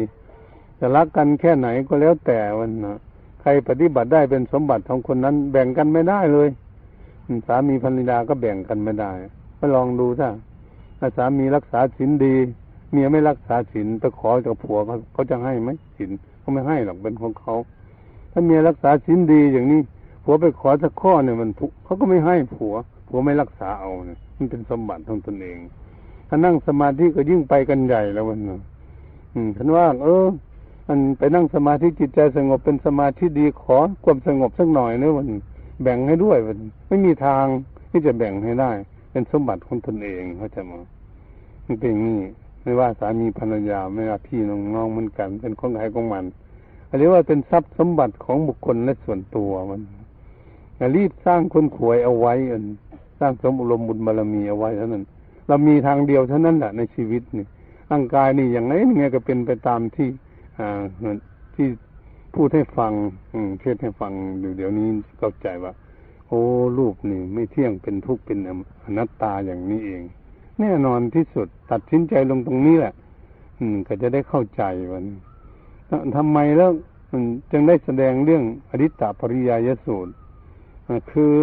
[0.80, 2.98] จะรักกันแค่ไหนก็แล้วแต่วันนะ
[3.42, 6.50] ใครปฏิบัติได้เป็นสมบัติของคนนั้น แบ่งกันไม่ได้เลย
[7.48, 9.12] สามีภรรยาก็แบ่งกันไม่ได้
[9.58, 10.30] ไปลองดูถ้า
[11.00, 12.36] ถ้าสามีรักษาศีลดี
[12.92, 17.56] เมียไม่รักษาศีลไปขอจากผัวเขาเขาจะให้ไหมศีลเขาไม่ให้หรอกเป็นของเขา
[18.32, 19.82] ถ้าเมียรักษาศีลดีอย่างนี้
[20.24, 21.50] ผัวไปขอสักข้อเนี่ยมัน
[21.84, 22.74] เขาก็ไม่ให้ผัว
[23.08, 25.58] ผัวไม่รักษาเอาเนี่ยมันเป็นสมบัติของตนเอง
[26.34, 28.40] ถ้านั่งสมาธิก็ยิ่งไปกันใหญ่แล้วมัน
[29.34, 30.26] อืมฉันว่า เออ
[30.88, 35.28] มันไปนั่งสมาธิจิตใจสงบเป็นสมาธิดีขอความสงบสักหน่อยเนื้อมัน
[35.84, 37.46] แบ่งให้ด้วยมันไม่มีทาง
[37.92, 38.72] ที่จะแบ่งให้ได้
[39.12, 40.80] เป็นสมบัติของตนเองเขาจะมา
[41.66, 42.20] มันเป็นนี่
[42.64, 46.24] ไม่ว่าสามีภรรยาไม่ว่าพี่น้องๆเหมือนกัน เป็นคนใครของมัน
[46.98, 49.82] เรียกว่าเป็นทรัพย์สมบัติของบุคคลและส่วนตัวมัน
[50.96, 52.64] รีบสร้างคนขวยเอาไว้อัน
[53.20, 55.04] สร้างสมอุรมบุญบารมีเอาไว้เท่านั้น
[55.48, 57.46] เรามีทางเดียวเท่านั้นแหละในชีวิตนี่
[57.92, 60.10] ร่างกายนี่อย่างไรนี่ไงก็เป็นไปตามที่
[60.60, 60.82] อ่า
[61.56, 61.68] ที่
[62.36, 62.92] พูดให้ฟัง
[63.34, 64.88] อืมเทศให้ฟังอยู่เดี๋ยวนี้
[65.20, 65.72] เข้าใจว่า
[66.28, 66.42] โอ้
[66.78, 68.40] รูปนี่ไม่เที่ยงเป็นทุกข์เป็น
[68.86, 70.02] อนัตตาอย่างนี้เอง
[70.60, 72.94] แน่นอนที่สุดตัดสินใจลงตรงนี้แหละ
[73.60, 75.06] อืม ก็จะได้เข้าใจวัน
[76.16, 76.72] ทำไมแล้ว
[77.12, 80.12] มันจึงได้แสดงเรื่องอริตตปริยายสูตร
[81.12, 81.34] คือ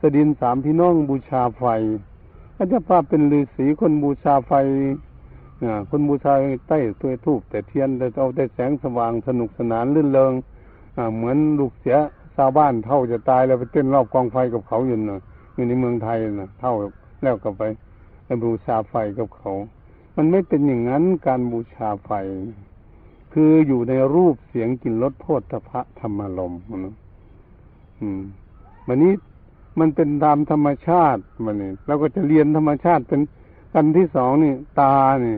[0.00, 1.64] สดินสามพี่น้องบูชาไฟ
[2.58, 4.52] อาจะภาพเป็นฤาษีคนบูชาไฟ
[5.90, 6.34] คนบูชา
[6.68, 10.32] ใต้ตัวทูบแต่เทียนแต่เอาแต่แสงสว่างสนุกสนานลื่นเริง
[11.16, 11.96] เหมือนลูกเสีย
[12.36, 15.20] ชาวบ้านเท่าจะตายแล้วไปเต้นรอบกองไฟกับเขาอยู่นะ
[15.54, 16.72] อยู่ในเมืองไทยนะเท่า
[17.22, 17.62] แล้วกับไป
[18.24, 19.52] ไปบูชาไฟกับเขา
[20.16, 22.10] มันไม่เป็นอย่างนั้นการบูชาไฟ
[23.32, 26.52] คืออยู่ในรูปเสียงกลิ่นรสโพธพะธรรมลม
[26.84, 26.94] นะ
[28.00, 28.20] อืม
[28.86, 29.12] วันนี้
[29.78, 33.20] มันเป็นตามธรรมชาติมันนี่เราก็จะเรียนธรรมชาติเป็น
[33.74, 35.36] กันที่สองนี่ ตานี่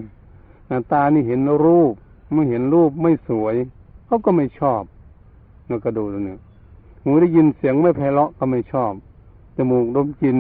[0.93, 1.95] ตานี่เห็นรูป
[2.33, 3.55] เมื่อเห็นรูปไม่สวย
[4.07, 4.83] เขาก็ไม่ชอบ
[5.69, 6.41] เราก็ดูแล้วเนี่ย
[7.05, 8.93] หูได้ยินเสียงไม่ไพเราะก็ไม่ชอบ
[9.57, 10.37] จมูกดมกลิ่น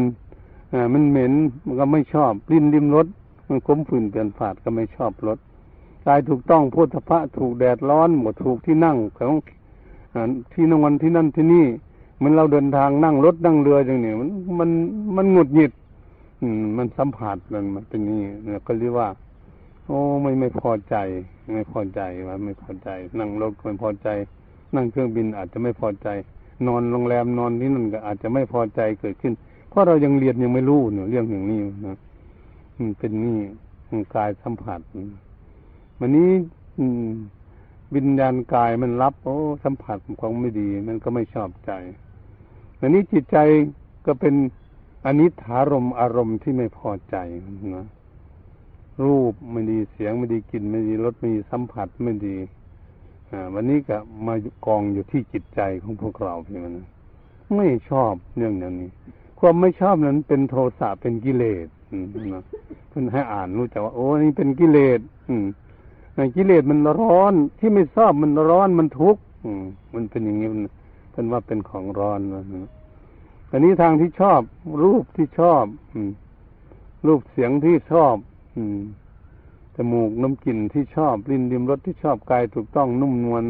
[0.72, 1.32] อ่ามันเหม็น
[1.64, 3.06] มันก็ไม่ชอบลิ้นริมรส
[3.48, 5.38] มันขมฝืนเปลี่ยนฝาดก็ไม่ชอบรส
[6.06, 9.32] กายถูกต้องพุทธะถูกแดดร้อนหมดถูกที่นั่งของ
[10.52, 11.66] ที่นอนที่นั่นที่นี่
[12.22, 14.28] มันเราเดินทางนั่งรถนั่งเรืออย่างนี้มัน
[14.58, 14.70] มัน
[15.16, 15.72] มันหงุดหงิด
[16.40, 19.08] อืม มันสัมผัสมันมันเป็นนี่เนี่ยก็เรียกว่า
[19.86, 20.96] โอ้ไม่ไม่พอใจ
[21.54, 24.08] ไม่พอใจว่าไม่พอใจ นั่งรถไม่พอใจ
[24.74, 26.08] นั่งเครื่องบินอาจจะไม่พอใจ
[26.66, 29.32] นอนโรงแรมนอนที่นั่นก็อาจจะไม่พอใจเกิดขึ้น
[29.70, 31.98] เพราะเรายังเรียนยังไม่รู้เนี่ยเรื่องอย่างนี้นะ
[32.78, 33.38] มันเป็นนี่
[34.14, 34.80] กายสัมผัส
[35.98, 36.30] วันนี้
[36.78, 37.08] อืม
[37.94, 41.72] วิญญาณกายมันรับ โอ้ สัมผัสของไม่ดี มันก็ไม่ชอบใจ
[42.80, 43.38] อันนี้จิตใจ
[44.06, 44.34] ก็เป็น
[45.04, 47.16] อันิถารมอารมณ์ที่ไม่พอใจ
[47.76, 47.86] นะ
[49.04, 52.36] รูปไม่ดีเสียงไม่ดีกลิ่นไม่ดีรสไม่ดีสัมผัสไม่ดี
[53.30, 54.34] อ่าวันนี้ก็มา
[54.66, 56.74] กองอยู่ที่จิตใจของพวกเราพี่มัน
[57.56, 58.90] ไม่ชอบเรื่องอย่างนี้
[59.38, 61.66] ความไม่ชอบนั้นเป็นโทสะเป็นกิเลส
[62.34, 62.42] นะ
[62.88, 65.46] เพื่อนให้อ่านรู้จักว่า โอ้นี่เป็นกิเลสอืม
[66.36, 69.22] กิเลสมันร้อนที่ไม่ชอบมันร้อนมันทุกข์
[69.94, 70.48] มันเป็นอย่างนี้
[71.18, 72.44] เป็นว่าเป็นของร้อนนะ
[73.50, 74.40] อันนี้ทางที่ชอบ
[74.82, 76.00] รูปที่ชอบอื
[77.06, 78.16] รูปเสียงที่ชอบ
[78.56, 78.62] อื
[79.76, 83.44] จมูกน้ำกลิ่นที่ชอบลิ้นดิมรสที่ชอบกายถูกต้องนุ่มนวล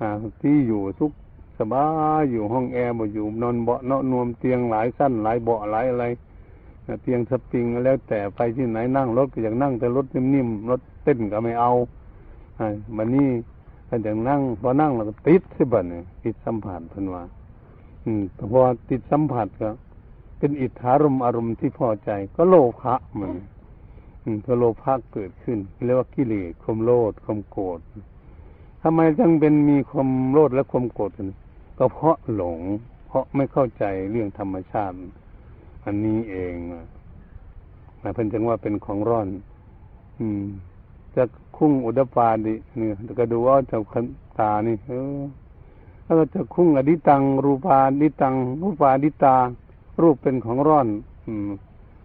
[0.00, 0.08] อ่า
[0.42, 1.12] ที่อยู่ทุก
[1.58, 1.86] สบา
[2.18, 6.04] ยอยู่ห้องแอร์บ่อยู่นอนเบาะเนาะนวมเตียงหลายสั้นหลายเบาะหลายอะไร
[7.02, 11.72] เตียงสปริงแล้วแต่ไปที่ไหนนั่งรถก็อยากนั่งแต่รถนิ่มๆรถเต้นก็ไม่เอา
[12.58, 13.30] อ่ามันนี่
[13.88, 17.22] ถ้าอย่างนั่งพอนั่งแล้วก็ติดสิบันเนี่ยติดสัมผัสพันว่า
[18.04, 19.70] อืมพอติดสัมผัสก็
[20.38, 23.32] เป็นอิทธารมอารมณ์ที่พอใจ ก็โลภะมัน
[24.24, 27.80] อืมพอโลภะเกิดขึ้นเรียกว่ากิเลสความโลภความโกรธ
[28.82, 31.10] ทำไมจึงเป็นมีความโลภและความโกรธ
[31.78, 32.60] ก็เพราะหลง
[33.06, 34.96] เพราะไม่เข้าใจเรื่องธรรมชาติ
[35.84, 36.84] อันนี้เองนะ
[38.14, 39.28] เพิ่นจึงว่าเป็นของร้อน
[40.20, 40.44] อืม
[41.16, 41.24] จะ
[41.56, 43.82] คุ้งอุดปาดินี่ก็ดูว่าจาก
[44.38, 45.20] ตานี่เออ
[46.04, 49.34] แล้วก็จะคุ้งอดิตัง รูปาดิตัง รูปาดิตา
[50.00, 50.88] รูปเป็นของร้อน
[51.26, 51.50] อืม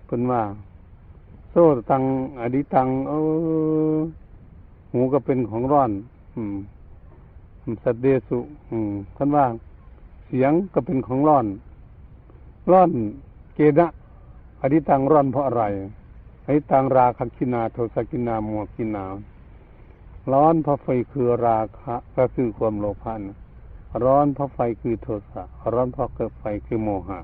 [0.08, 0.41] เป็นว่า
[1.50, 1.56] โซ
[1.89, 2.04] ตัง
[2.39, 3.13] อดิตัง เอ
[3.95, 3.98] อ
[4.91, 5.91] หูก็เป็นของร้อน
[6.36, 6.56] อืม
[7.84, 8.39] สัตเดสุ
[8.72, 9.45] อืมท่านว่า
[10.26, 11.45] เสียงก็เป็นของร้อน
[12.72, 12.89] ร้อน
[13.56, 13.88] เกณะ
[14.62, 15.63] อดิตังร้อนเพราะอะไร
[16.49, 19.05] อาทิตตังราคัคคินาโทสัคคินาโมหัคคินา
[20.31, 23.21] ร้อนเพราะไฟคือราคะก็คือความโลภะน
[24.03, 27.19] ร้อนเพราะไฟคือโทสะร้อนเพราะเกิดไฟคือโมหะ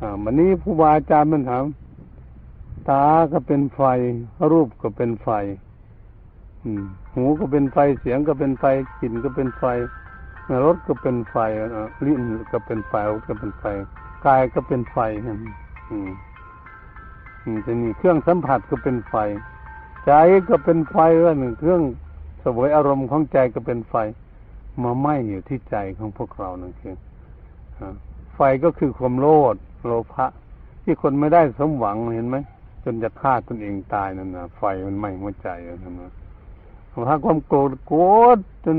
[0.00, 1.64] อ่าวันนี้ครูบาอาจารย์มันถาม
[2.88, 3.80] ตาก็เป็นไฟ
[4.50, 5.28] รูปก็เป็นไฟ
[6.64, 8.64] อืม หูก็เป็นไฟเสียงก็เป็นไฟ
[9.00, 9.64] กลิ่นก็เป็นไฟ
[10.64, 11.36] รสก็เป็นไฟ
[12.04, 12.94] ลิ้นก็เป็นไฟ
[13.26, 13.64] ก็เป็นไฟ
[14.26, 14.96] กายก็เป็นไฟ
[15.90, 16.10] อืม
[17.66, 19.14] จะนี่เครื่องสัมผัสก็เป็นไฟ
[20.06, 20.12] ใจ
[20.48, 21.82] ก็เป็นไฟว่าหนึ่งเครื่อง
[22.42, 23.94] สวยอารมณ์ของใจก็เป็นไฟ
[24.82, 26.94] มาไหม้อยู่ที่ใจของพวกเรานั่นคือ
[28.34, 30.26] ไฟก็คือความโลภโลภะ
[30.84, 32.36] ที่คนไม่ได้สมหวังเห็นไหม
[32.84, 35.48] จนจะฆ่าตนเองตายนั่นนะไฟมันไหม้หัวใจ
[35.84, 36.12] นั่นนะ
[37.08, 38.02] ถ้าความโกรธโกร
[38.36, 38.78] ธจน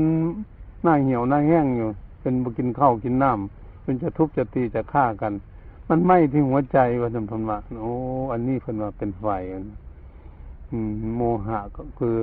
[0.82, 1.88] หน้าเหี่ยวหน้าแห้งอยู่
[2.20, 5.32] เป็นกินข้าวกินน้ำเป็นจะทุบจะตีจะฆ่ากัน
[5.88, 7.94] มันไหม้ที่หัวใจว่าจำพันว่าโอ้
[8.32, 9.26] อันนี้เพิ่นว่าเป็นไฟ
[10.70, 12.16] อืม โมหะก็คือ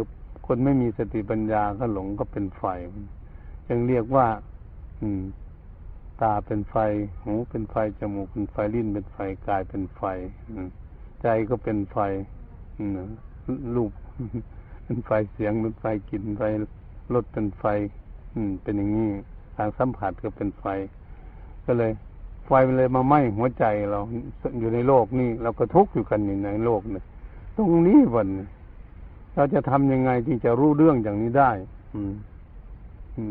[0.45, 2.63] คนไม่มีสติปัญญาก็หลงก็เป็นไฟ
[3.69, 4.27] ยังเรียกว่า
[5.01, 5.21] อืม
[6.21, 6.75] ตาเป็นไฟ
[7.23, 10.01] หูเป็นไฟ จมูกเป็นไฟ ลิ้นเป็นไฟ กายเป็นไฟ
[11.21, 11.97] ใจก็เป็นไฟ
[13.75, 13.91] รูป
[14.83, 16.41] เป็นไฟ เสียงเป็นไฟ กลิ่นไฟ
[17.13, 17.63] รสเป็นไฟ
[18.33, 19.11] อืม เป็นอย่างนี้
[19.55, 20.65] ทางสัมผัสก็เป็นไฟ
[21.65, 21.91] ก็เลย
[22.45, 23.99] ไฟมันเลยมาไหม้หัวใจเรา
[24.59, 27.03] อยู่ในโลกนี่เราก็ทุกข์อยู่กันอยู่ในโลกเนี่ย
[27.55, 28.27] ตรงนี้วัน
[29.35, 31.51] เราจะทำยังไงที่จะรู้เรื่องอย่างนี้ได้
[31.95, 32.13] อืม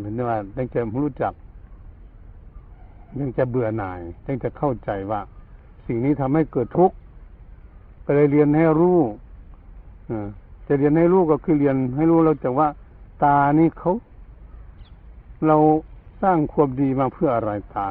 [0.03, 1.33] เห็นว่าตั้งใจรู้จัก
[3.18, 5.20] ยังจะเบื่อหน่ายยังจะเข้าใจว่า
[5.87, 6.96] สิ่งนี้ทำให้เกิดทุกข์
[8.05, 8.99] ก็เลยเรียนให้รู้
[10.66, 12.68] จะเรียนให้รู้ก็คือเรียนให้รู้เราจะว่า
[13.25, 13.92] ตานี่เขา
[15.46, 15.57] เรา
[16.23, 17.87] สร้างความดีมาเพื่ออะไรตา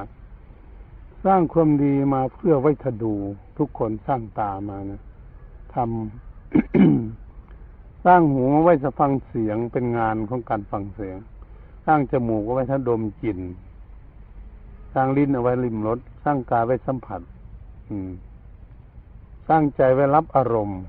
[1.25, 3.13] สร้างความดีมาเพื่อไว้ทดู
[3.57, 5.01] ทุกคนสร้างตามานะ
[5.73, 11.17] ทำสร้างหูไว้จะฟังเสียงเป็นงานของการฟังเสียง
[11.85, 13.39] สร้างจมูกไว้ถ้าดมกลิ่น
[14.93, 17.21] สร้างลิ้นเอาไว้ริมรสสร้างกายไว้สัมผัส
[17.89, 18.09] อืม
[19.47, 20.81] สร้างใจไว้รับอารมณ์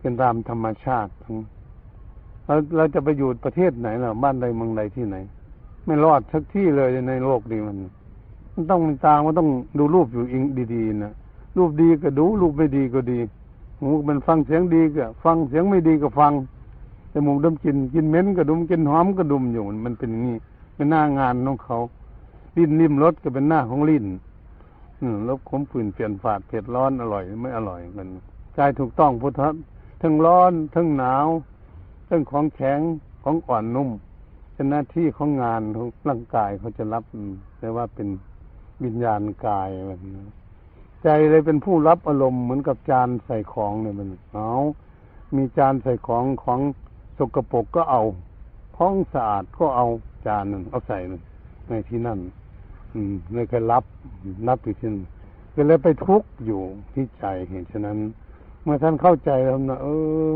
[0.00, 1.12] เป็นตามธรรมชาติ
[2.44, 5.16] เราเราจะไปอยู่ประเทศไหนล่ะบ้านใดเมืองใดที่ไหน
[5.86, 7.76] ไม่รอดสักที่เลยในโลกนี้มัน
[8.70, 10.42] ต้องมันตามันต้องดูรูปอยู่อิง
[10.74, 11.12] ดีๆนะ
[11.56, 13.18] รูปดีก็ดู รูปไม่ดีก็ดี
[13.80, 16.32] หูมันฟังเสียงดีก็ฟังเสียงไม่ดีก็ฟัง
[17.12, 20.36] จมูกดมกลิ่นกินเหม็นก็ดมกินหอมก็ดมอยู่มันเป็นอย่างนี้
[20.74, 21.78] เป็นหน้างานของเขา
[22.56, 24.06] ลิ้นนิ่มรสก็เป็นหน้าของลิ้น
[25.28, 28.08] รสขมฝืนเปลี่ยนฝาดเผ็ดร้อนอร่อยไม่อร่อยมัน
[28.56, 29.42] กายถูกต้องพุทธ
[30.02, 31.26] ทั้งร้อนทั้งหนาว
[32.08, 32.80] ทั้งของแข็ง
[33.24, 33.90] ของอ่อนนุ่ม
[34.54, 37.04] เป็นหน้าที่ของงานของร่างกายเขาจะรับ
[37.58, 38.08] แต่ว่าเป็น
[38.84, 40.00] วิญญาณกายมัน
[41.02, 44.50] ใจเลยเป็นผู้รับอารมณ์เหมือนกับจานใส่ของเนี่ยมันเอา
[45.36, 46.60] มีจานใส่ของของ
[47.18, 48.02] สกปรกก็เอา
[48.78, 49.86] ห้องสะอาดก็เอา
[50.26, 50.98] จานนึงเอาใส่
[51.68, 52.18] ในที่นั่น
[52.94, 53.84] อืมไม่เคยรับ
[54.48, 55.04] รับอยู่ที่นั่น
[55.54, 56.62] ก็เลยไปทุกข์อยู่
[56.94, 57.98] ที่ใจเห็นฉะนั้น
[58.62, 59.88] เมื่อท่านเข้าใจแล้วนะเอ
[60.32, 60.34] อ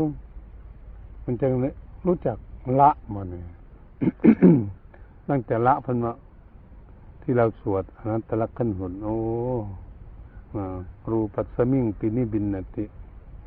[1.25, 1.47] มันจะ
[2.07, 2.37] รู้จัก
[2.79, 3.45] ละมันเนี่ย
[5.29, 6.11] ตั้งแต่ละพันมา
[7.29, 9.17] ที่เราสวดอนัตตลักขันหุนโอ้
[11.11, 12.85] รูปัสมิงปินิบินนติ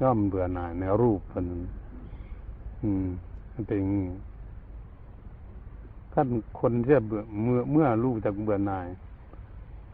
[0.00, 1.44] ย่อมเบื่อหน่ายในรูปพัน
[2.82, 3.06] อืม
[3.66, 4.06] เป็นอย่างนี้
[6.12, 6.28] ท่าน
[6.60, 8.86] คนที่เบื่อเมื่อเมื่อรู้จากเบื่อหน่าย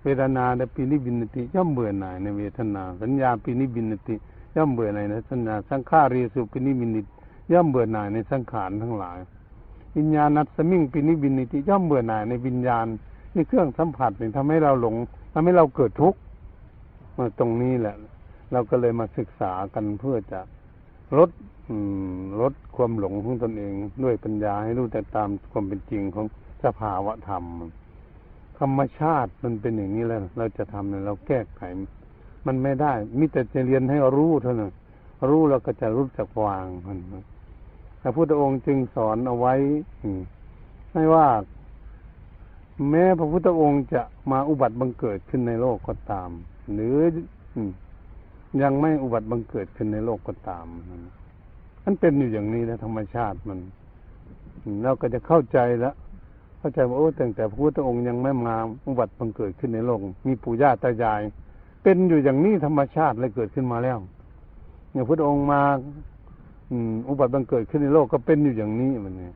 [0.03, 4.15] เวทนาในปีนิบินติ ย่อมเบื่อหน่ายในเวทนา สัญญาปีนิบินติ
[4.57, 7.07] ย่อมเบื่อหน่ายในสัญญา สังขารีสุปีนิบินิต
[7.53, 9.19] ย่อมเบื่อหน่ายในสังขารทั้งหลาย
[9.97, 12.87] วิญญาณัสมิงปีนิบินติ ย่อมเบื่อหน่ายในวิญญาณ
[13.37, 14.95] นี่เครื่องสัมผัสนี่ทำให้เราหลง
[15.33, 16.19] ทำให้เราเกิดทุกข์
[17.17, 17.97] มาตรงนี้แหละ
[18.53, 20.41] เราก็เลยมาศึกษากันเพื่อจะ
[21.19, 21.31] ลด
[22.41, 26.27] ลดความหลงของตนเองด้วยปัญญาให้รู้แต่ตามความเป็นจริงของ
[26.65, 27.45] สภาวะธรรม
[28.59, 31.63] ธรรมชาติมันเป็นอย่างนี้แล้ว เราจะทำเนี่ยเราแก้ไข
[32.47, 34.73] มันไม่ได้ มิแต่จะเรียนให้รู้เท่านั้น
[35.31, 36.99] รู้เราก็จะรู้จักวางมัน
[38.01, 39.55] พระพุทธองค์จึงสอนเอาไว้
[40.93, 41.27] ไม่ว่า
[42.91, 46.31] แม้พระพุทธองค์จะมาอุบัติบังเกิดขึ้นในโลกก็ตาม
[46.73, 46.97] หรือ
[48.63, 50.67] ยังไม่อุบัติบังเกิดขึ้นในโลกก็ตาม
[51.85, 53.59] มันเป็นอยู่อย่างนี้นะธรรมชาติมัน
[54.83, 55.95] เราก็จะเข้าใจแล้ว
[56.59, 61.21] เข้าใจว่าโอ้ตั้งแต่พระพุทธองค์ยังไม่มาอุบัติบังเกิดขึ้นในโลก มีปู่ย่าตายาย
[61.83, 63.99] เป็นอยู่อย่างนี้ธรรมชาติเลยเกิดขึ้นมาแล้ว
[64.93, 65.61] เนี่ยพระองค์มา
[66.71, 69.35] อืม อุบัติบังเกิดขึ้นในโลกก็เป็นอยู่อย่างนี้มันเนี่ย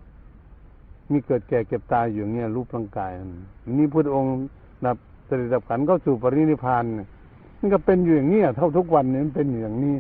[1.11, 3.13] มีเกิดแก่เก็บตายอยู่อย่างเงี้ยรูปร่างกาย
[3.79, 4.35] นี่พระองค์
[4.85, 4.97] นับ
[5.27, 7.09] เสด็จดับขันเข้าสู่ปรินิพานนี่ย
[7.59, 9.95] มันก็เป็นอยู่อย่างนี้เท่าทุกวันนี้มันเป็นอยู่อย่างนี้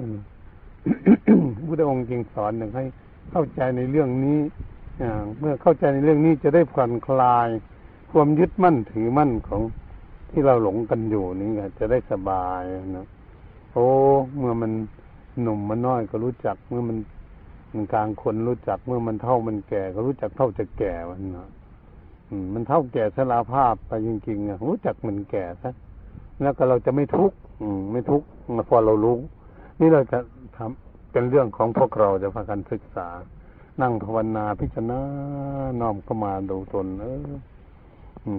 [1.68, 2.84] พระองค์จึงสอนหนึ่งให้
[3.30, 4.38] เข้าใจในเรื่องนี้
[5.38, 7.48] เมื่อเข้าใจในเรื่องนี้จะได้ผ่อนคลาย
[8.10, 9.62] ความยึดมั่นถือมั่นของ
[10.30, 12.62] ที่เราหลงกันอยู่นี่จะได้สบาย
[12.96, 13.06] นะ
[13.72, 13.86] โอ้
[14.38, 14.72] เมื่อมัน
[15.42, 16.96] หนุ่มมันน้อยก็รู้จัก เมื่อมัน
[17.74, 21.48] มันกลางคนรู้จักเมื่อมันเท่ามันแก่ก็รู้จักเท่าจะแก่มันนะ
[22.54, 25.70] มันเท่าแก่สลาภาพไปจริงๆอะรู้จักมันแก่ซะ
[26.42, 27.36] แล้วก็เราจะไม่ทุกข์
[27.92, 28.26] ไม่ทุกข์
[28.68, 29.16] พอเรารู้
[29.80, 30.18] นี่เราจะ
[30.56, 33.08] ทำเป็นเรื่องของพวกเราจะพากันศึกษา
[33.82, 35.00] นั่งภาวนาพิจารณา
[35.80, 37.30] น้อมเข้ามาดูตน เออ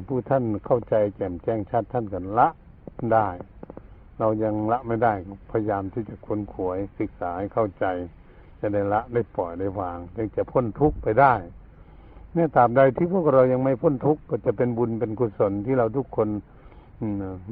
[0.08, 2.48] ผู้ท่านเข้าใจแจ่มแจ้งชัดท่านกันละ
[3.14, 3.28] ได้
[4.20, 5.14] เรายังละไม่ได้
[5.52, 7.86] พยายามที่จะค้นขวยศึกษาให้เข้าใจ
[8.62, 11.34] จะได้ละได้ปล่อยได้วางจึงจะพ้นทุกข์ไปได้
[12.34, 16.30] เนี่ยตาบใดที่พวกเรายังไม่พ้นทุกข์ก็จะเป็นบุญเป็นกุศลที่เราทุกคน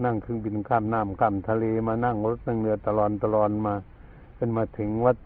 [0.05, 3.75] นั่งเครื่องบินข้ามน้ำข้ามทะเลมานั่งรถนั่งเรือตลอดตลอดมา
[4.35, 5.17] เป็นมาถึงวัด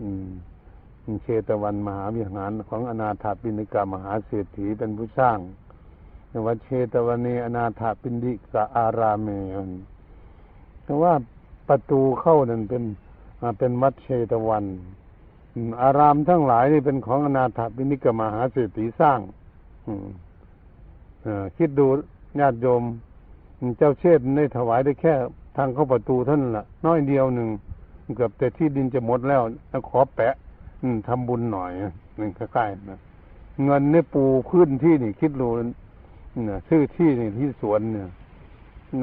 [1.24, 5.38] เชตวันมหาวิหารของอนาถาปิณิกามหาเศรษฐีเป็นผู้สร้าง
[6.48, 9.28] วัดเชตวันนีอนาถาปิณิกาอารามเม
[10.84, 11.14] แต่ว่า
[11.68, 12.84] ประตูเข้านั่นเป็น
[13.60, 14.66] เป็นวัดเชตวัน
[15.82, 19.20] อารามทั้งหลายนี่เป็นของอนาถาปิณิกมหาเศรษฐีสร้าง
[21.58, 21.88] คิดดู
[22.40, 22.84] ญาติโยม
[23.78, 25.14] เจ้าเชษได้ถวายได้แค่
[25.58, 27.50] ทางเข้าประตูท่านละน้อยเดียวหนึ่ง
[28.16, 29.42] เกือบแต่ที่ดินจะหมดแล้ว
[29.90, 30.36] ขอแปะ
[31.08, 31.72] ทำบุญหน่อย
[32.18, 33.00] หนึ่งใกล้ๆนะ
[33.64, 38.10] เงินเนี่ปูพื้นที่นี่ คิดดูเนี่ยซื้อที่นี่ที่สวนเนี่ย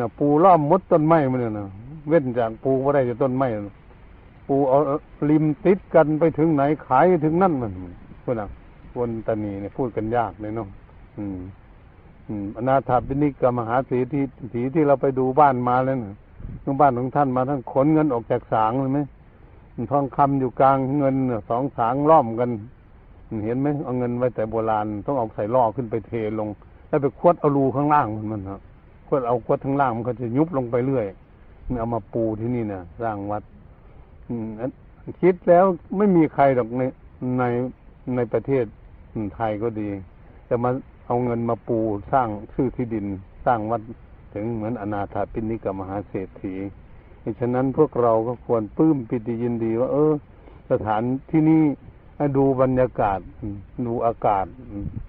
[0.00, 1.66] นะปูล้อมมดต้นไม้มันเนี่ยนะ
[2.08, 3.48] เว้นจากปูว่าได้จะต้นไม้
[4.52, 4.78] ปูเอา
[5.30, 7.72] ริมติดกันไปถึงไหนขายถึงนั่นมัน
[8.22, 8.50] พวกนั้น
[8.96, 10.68] วนตานีเนี่ยพูดกันยากเลยเนาะ
[11.18, 11.38] อืม
[12.56, 16.14] อนาถาบินิกมหาสีที่สีที่เราไปดูบ้านมาแล้วนะ
[16.64, 19.00] ทุกบ้านของท่านมาท่านขนเงินออกจากสางเลยไหม
[19.90, 21.16] ทองคำอยู่กลางเงิน
[21.50, 22.50] สองสางล้อมกัน
[23.44, 26.48] เห็นไหมเอาเงินไว้แต่โบราณต้องเอาใส่ล่อขึ้นไปเทลง
[26.88, 28.60] แล้วไปควดเอารูข้างล่างมันมันครับ
[29.08, 31.06] ควดเอาควดข้างล่างมันก็จะยุบลงไปเรื่อย
[31.80, 33.42] เอามาปูที่นี่นะสร้างวัด
[35.20, 35.64] คิดแล้ว
[35.96, 36.82] ไม่มีใครหรอกใน
[37.38, 37.44] ใน
[38.16, 38.64] ในประเทศ
[39.34, 39.90] ไทยก็ดี
[40.46, 40.70] แต่มา
[41.06, 41.78] เอาเงินมาปู
[42.12, 43.06] สร้างชื่อที่ดิน
[43.46, 43.82] สร้างวัด
[44.34, 46.54] ถึงเหมือนอนาถาปิณิกมหาเศรษฐี
[47.40, 50.12] ฉะนั้นพวกเราก็ควรปลื้มปิติยินดีว่า เออ
[50.70, 51.62] สถานที่นี่
[52.36, 53.20] ดูบรรยากาศ
[53.86, 54.46] ดูอากาศ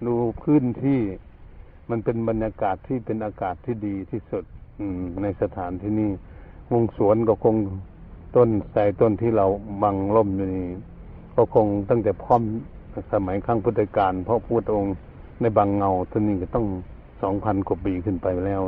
[0.08, 1.02] ดูพื้นที่
[1.90, 4.44] มันเป็นบรรยากาศที่เป็นอากาศที่ดีที่สุด
[5.22, 6.12] ในสถานที่นี้
[6.72, 7.56] วงสวนก็คง
[8.36, 9.46] ต้นใส่ต้นที่เรา
[9.84, 10.68] บังล่มอยู่นี่
[11.36, 12.42] ก็คงตั้งแต่พร้อม
[13.14, 14.96] สมัยครั้งพุทธกาลเพราะพุทธองค์
[15.42, 16.66] ในบางเงาต้นนี้ก็ต้อง
[17.22, 18.62] สองพันกว่าปีขึ้นไปแล้ว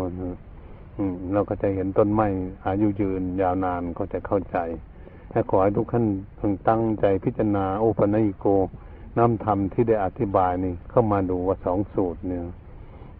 [0.97, 2.27] อืมเราก็จะเห็นต้นไม้
[2.67, 4.57] อายุยืนยาวนานก็จะเข้าใจ
[5.31, 6.05] และขอให้ทุกท่าน
[6.39, 8.45] พึงตั้งใจพิจารณาโอปัญโก
[9.17, 12.41] น้ำธรรมที่ได้อธิบายนี่เข้ามาดูว่าสองสูตรเนี่ย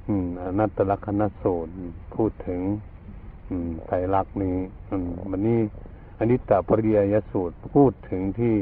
[0.08, 1.71] อืมอนัตตลักษณสูตร
[2.15, 2.62] พูดถึง
[3.49, 4.58] อืมไตรลักษณ์นี้
[4.89, 5.60] อืมวันนี้
[6.31, 8.53] นิจจปริยยสูตรพูดถึงที่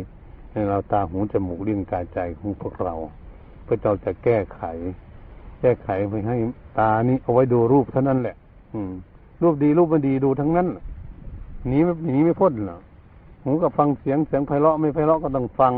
[0.70, 2.96] เราตาหูจมูกลิ้นกายใจของพวกเรา
[3.64, 4.62] เพระเจ้าจะแก้ไข
[5.62, 6.38] แก้ไขไปให้
[6.80, 8.36] ตานี้เอาไว้ดูรูปเท่านั้นแหละ
[8.74, 8.92] อืม
[9.44, 10.68] รูปดีรูปไม่ดีดูทั้งนั้น
[11.68, 12.82] หนีไม่หนีไม่พ้นหรอก
[13.44, 15.74] หูก็ฟังเสียงเสียงไพเราะไม่ไพเราะก็ต้องฟัง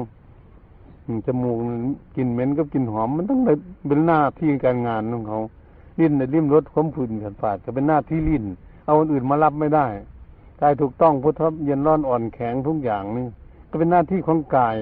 [1.25, 1.57] จมูก
[2.15, 3.39] กลิ่นเหม็นกับกลิ่นหอมมันต้อง
[3.87, 5.39] เป็นหน้าที่การงานของเขา
[5.99, 8.43] ลิ้นในลิ้มรสความผื่นขันฝาดจะเป็นหน้าที่ลิ้น
[8.85, 9.85] เอาคนอื่นมารับไม่ได้
[10.63, 13.25] กายถูกต้องพุทธเย็นร้อนอ่อนแข็งทุกอย่างนี่
[13.69, 14.75] ก็เป็นหน้าที่ของกาย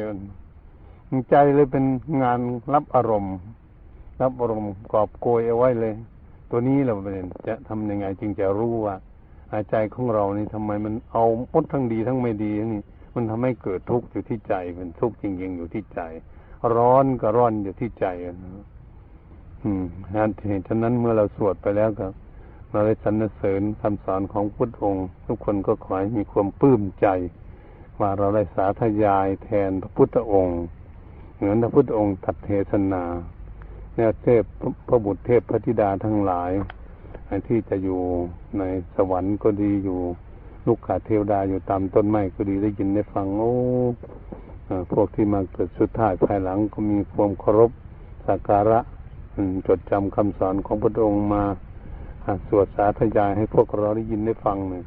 [1.29, 1.85] ใจเลยเป็น
[2.23, 2.39] งาน
[2.73, 3.35] รับอารมณ์
[4.21, 5.93] รับอารมณ์กอบโกยเอาไว้เลย
[6.49, 8.95] ตัวนี้เราเป็นจะทำยังไงจึงจะรู้ว่า
[9.69, 12.81] ใจของเรานี่ทำไมมันเอาพดทั้งดีทั้งไม่ดีนี่
[13.15, 16.01] มันทำให้เกิดทุกข์อยู่ที่ใจมันทุกข์จริงๆอยู่ที่ใจ
[16.75, 18.05] ร้อนก็ร้อนอยู่ที่ใจ
[19.63, 22.07] อืมเหตุฉะนั้นเมื่อเราสวดไปแล้วก็
[22.71, 27.07] เราได้สรรเสริญคำสอนของพุทธองค์ ทุกคนก็ขอให้มีความปลื้มใจ
[27.99, 30.59] ว่าเราได้สาธยายแทนพระพุทธองค์
[31.35, 33.03] เหมือนพระพุทธองค์ตัดเทศนา
[33.95, 34.43] เนี่ยเทพ
[34.87, 36.51] พระบุตรเทพพระธิดาทั้งหลาย
[37.47, 38.01] ที่จะอยู่
[38.59, 38.63] ใน
[38.95, 39.99] สวรรค์ก็ดีอยู่
[40.67, 43.53] ลูกขาเทวดาอยู่ตามต้นไม้ก็ดีได้ยินได้ฟังโอ้
[44.91, 47.71] พวกที่มาเกิดสุดท้ายภายหลังก็มีความเคารพ
[48.27, 48.79] สักการะ
[49.67, 51.43] จดจำคำสอนของพระองค์มา
[52.47, 54.83] สวดสาธยายให้พวกเราได้ยินได้ฟังเนี่ย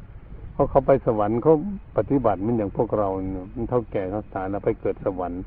[0.53, 1.53] เพราะเขาไปสวรรค์เขา
[1.97, 5.41] ปฏิบัติมันอย่างพวกเราเนี่ยมันเท่าแก่เขาตายแล้วไปเกิดสวรรค์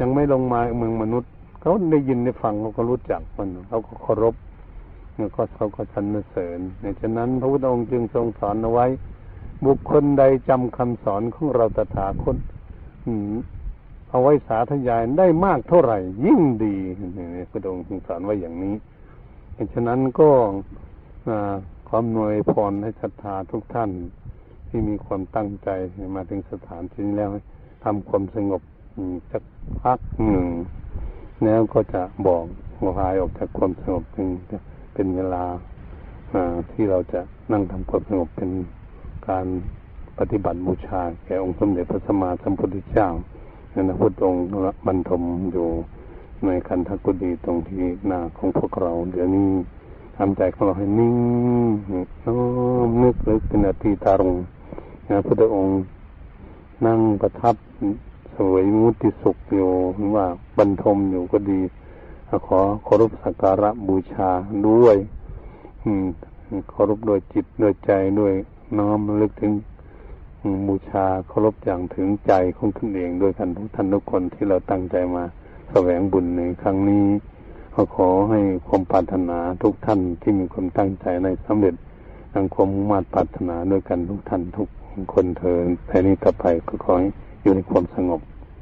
[0.00, 4.34] ยังไม่ลงมาเมืองมนุษย์เขาได้ยินได้ฟังเขาก็รู้จักมันเขาก็เคารพ
[5.16, 8.86] แล้วก็เขาก็สรรเสริญในฉะนั้นพระพุทธองค์จึงทรงสอนเอาไว้
[9.64, 12.36] บุคคลใดจำคำสอนของเราตถาคต
[14.10, 16.76] เอาไว้สาธยายได้มากเท่าไหร่ ยิ่งดี
[17.50, 18.74] พระองค์ทรงสอนไว้อย่างนี้
[19.74, 20.30] ฉะนั้นก็
[21.88, 23.90] ความหน่วยพรให้ศรัทธาทุกท่าน
[24.68, 25.68] ที่มีความตั้งใจ
[26.16, 27.30] มาถึงสถานที่นี้แล้ว
[27.84, 28.62] ทำความสงบ
[29.30, 29.42] สัก
[29.82, 29.98] พัก
[30.30, 30.48] หนึ่ง
[31.44, 32.44] แล้วก็จะบอก
[32.78, 34.28] หัวหายออกจากความสงบจึง
[34.94, 35.44] เป็นเวลา
[36.72, 37.20] ที่เราจะ
[37.52, 38.50] นั่งทำความสงบเป็น
[39.28, 39.46] การ
[40.18, 43.08] ปฏิบัติบูชาแก่องค์สมเด็จพระสัมมาสัมพุทธเจ้า
[43.74, 44.44] นั่นพระพุทธองค์
[44.86, 45.22] บรรทม
[45.52, 45.68] อยู่
[46.44, 49.48] ในคันธกุฎีตรงที่หน้าของพวกเราเดี๋ยวนี้
[50.16, 51.14] ทำใจของเราให้นิ่ง
[52.24, 52.38] น้อ
[52.86, 54.36] มนึกลึกเป็นอธิตารง
[55.08, 55.74] นะพระองค์
[56.86, 57.54] นั่งประทับ
[58.34, 60.26] สวยมุติสุขอยู่หรือว่า
[60.58, 61.60] บรรทมอยู่ก็ดี
[62.46, 64.30] ขอเคารพสักการะบูชา
[64.68, 64.96] ด้วย
[65.82, 66.04] อืม
[66.70, 68.32] เคารพโดยจิตโดยใจด้วย
[68.78, 69.52] น้อมลึกถึง
[70.68, 75.24] บูชาเคารพอย่างถึงใจของตนเองด้วยกันทุกท่านทุกคนที่เราตั้งใจมา
[75.70, 77.06] แสวงบุญในครั้งนี้
[77.74, 81.74] ก็ขอให้ความปรารถนาทุกท่านที่มีความตั้งใจในสำเร็จ
[82.32, 84.68] ทางความมาตรปรารถนาด้วยกันทุกท่านทุก
[85.12, 87.08] คนเธอแต่นี้ต่อไปก็ขอให้
[87.42, 88.20] อยู่ในความสงบ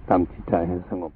[0.09, 1.13] ตามจิตใจให้สงบ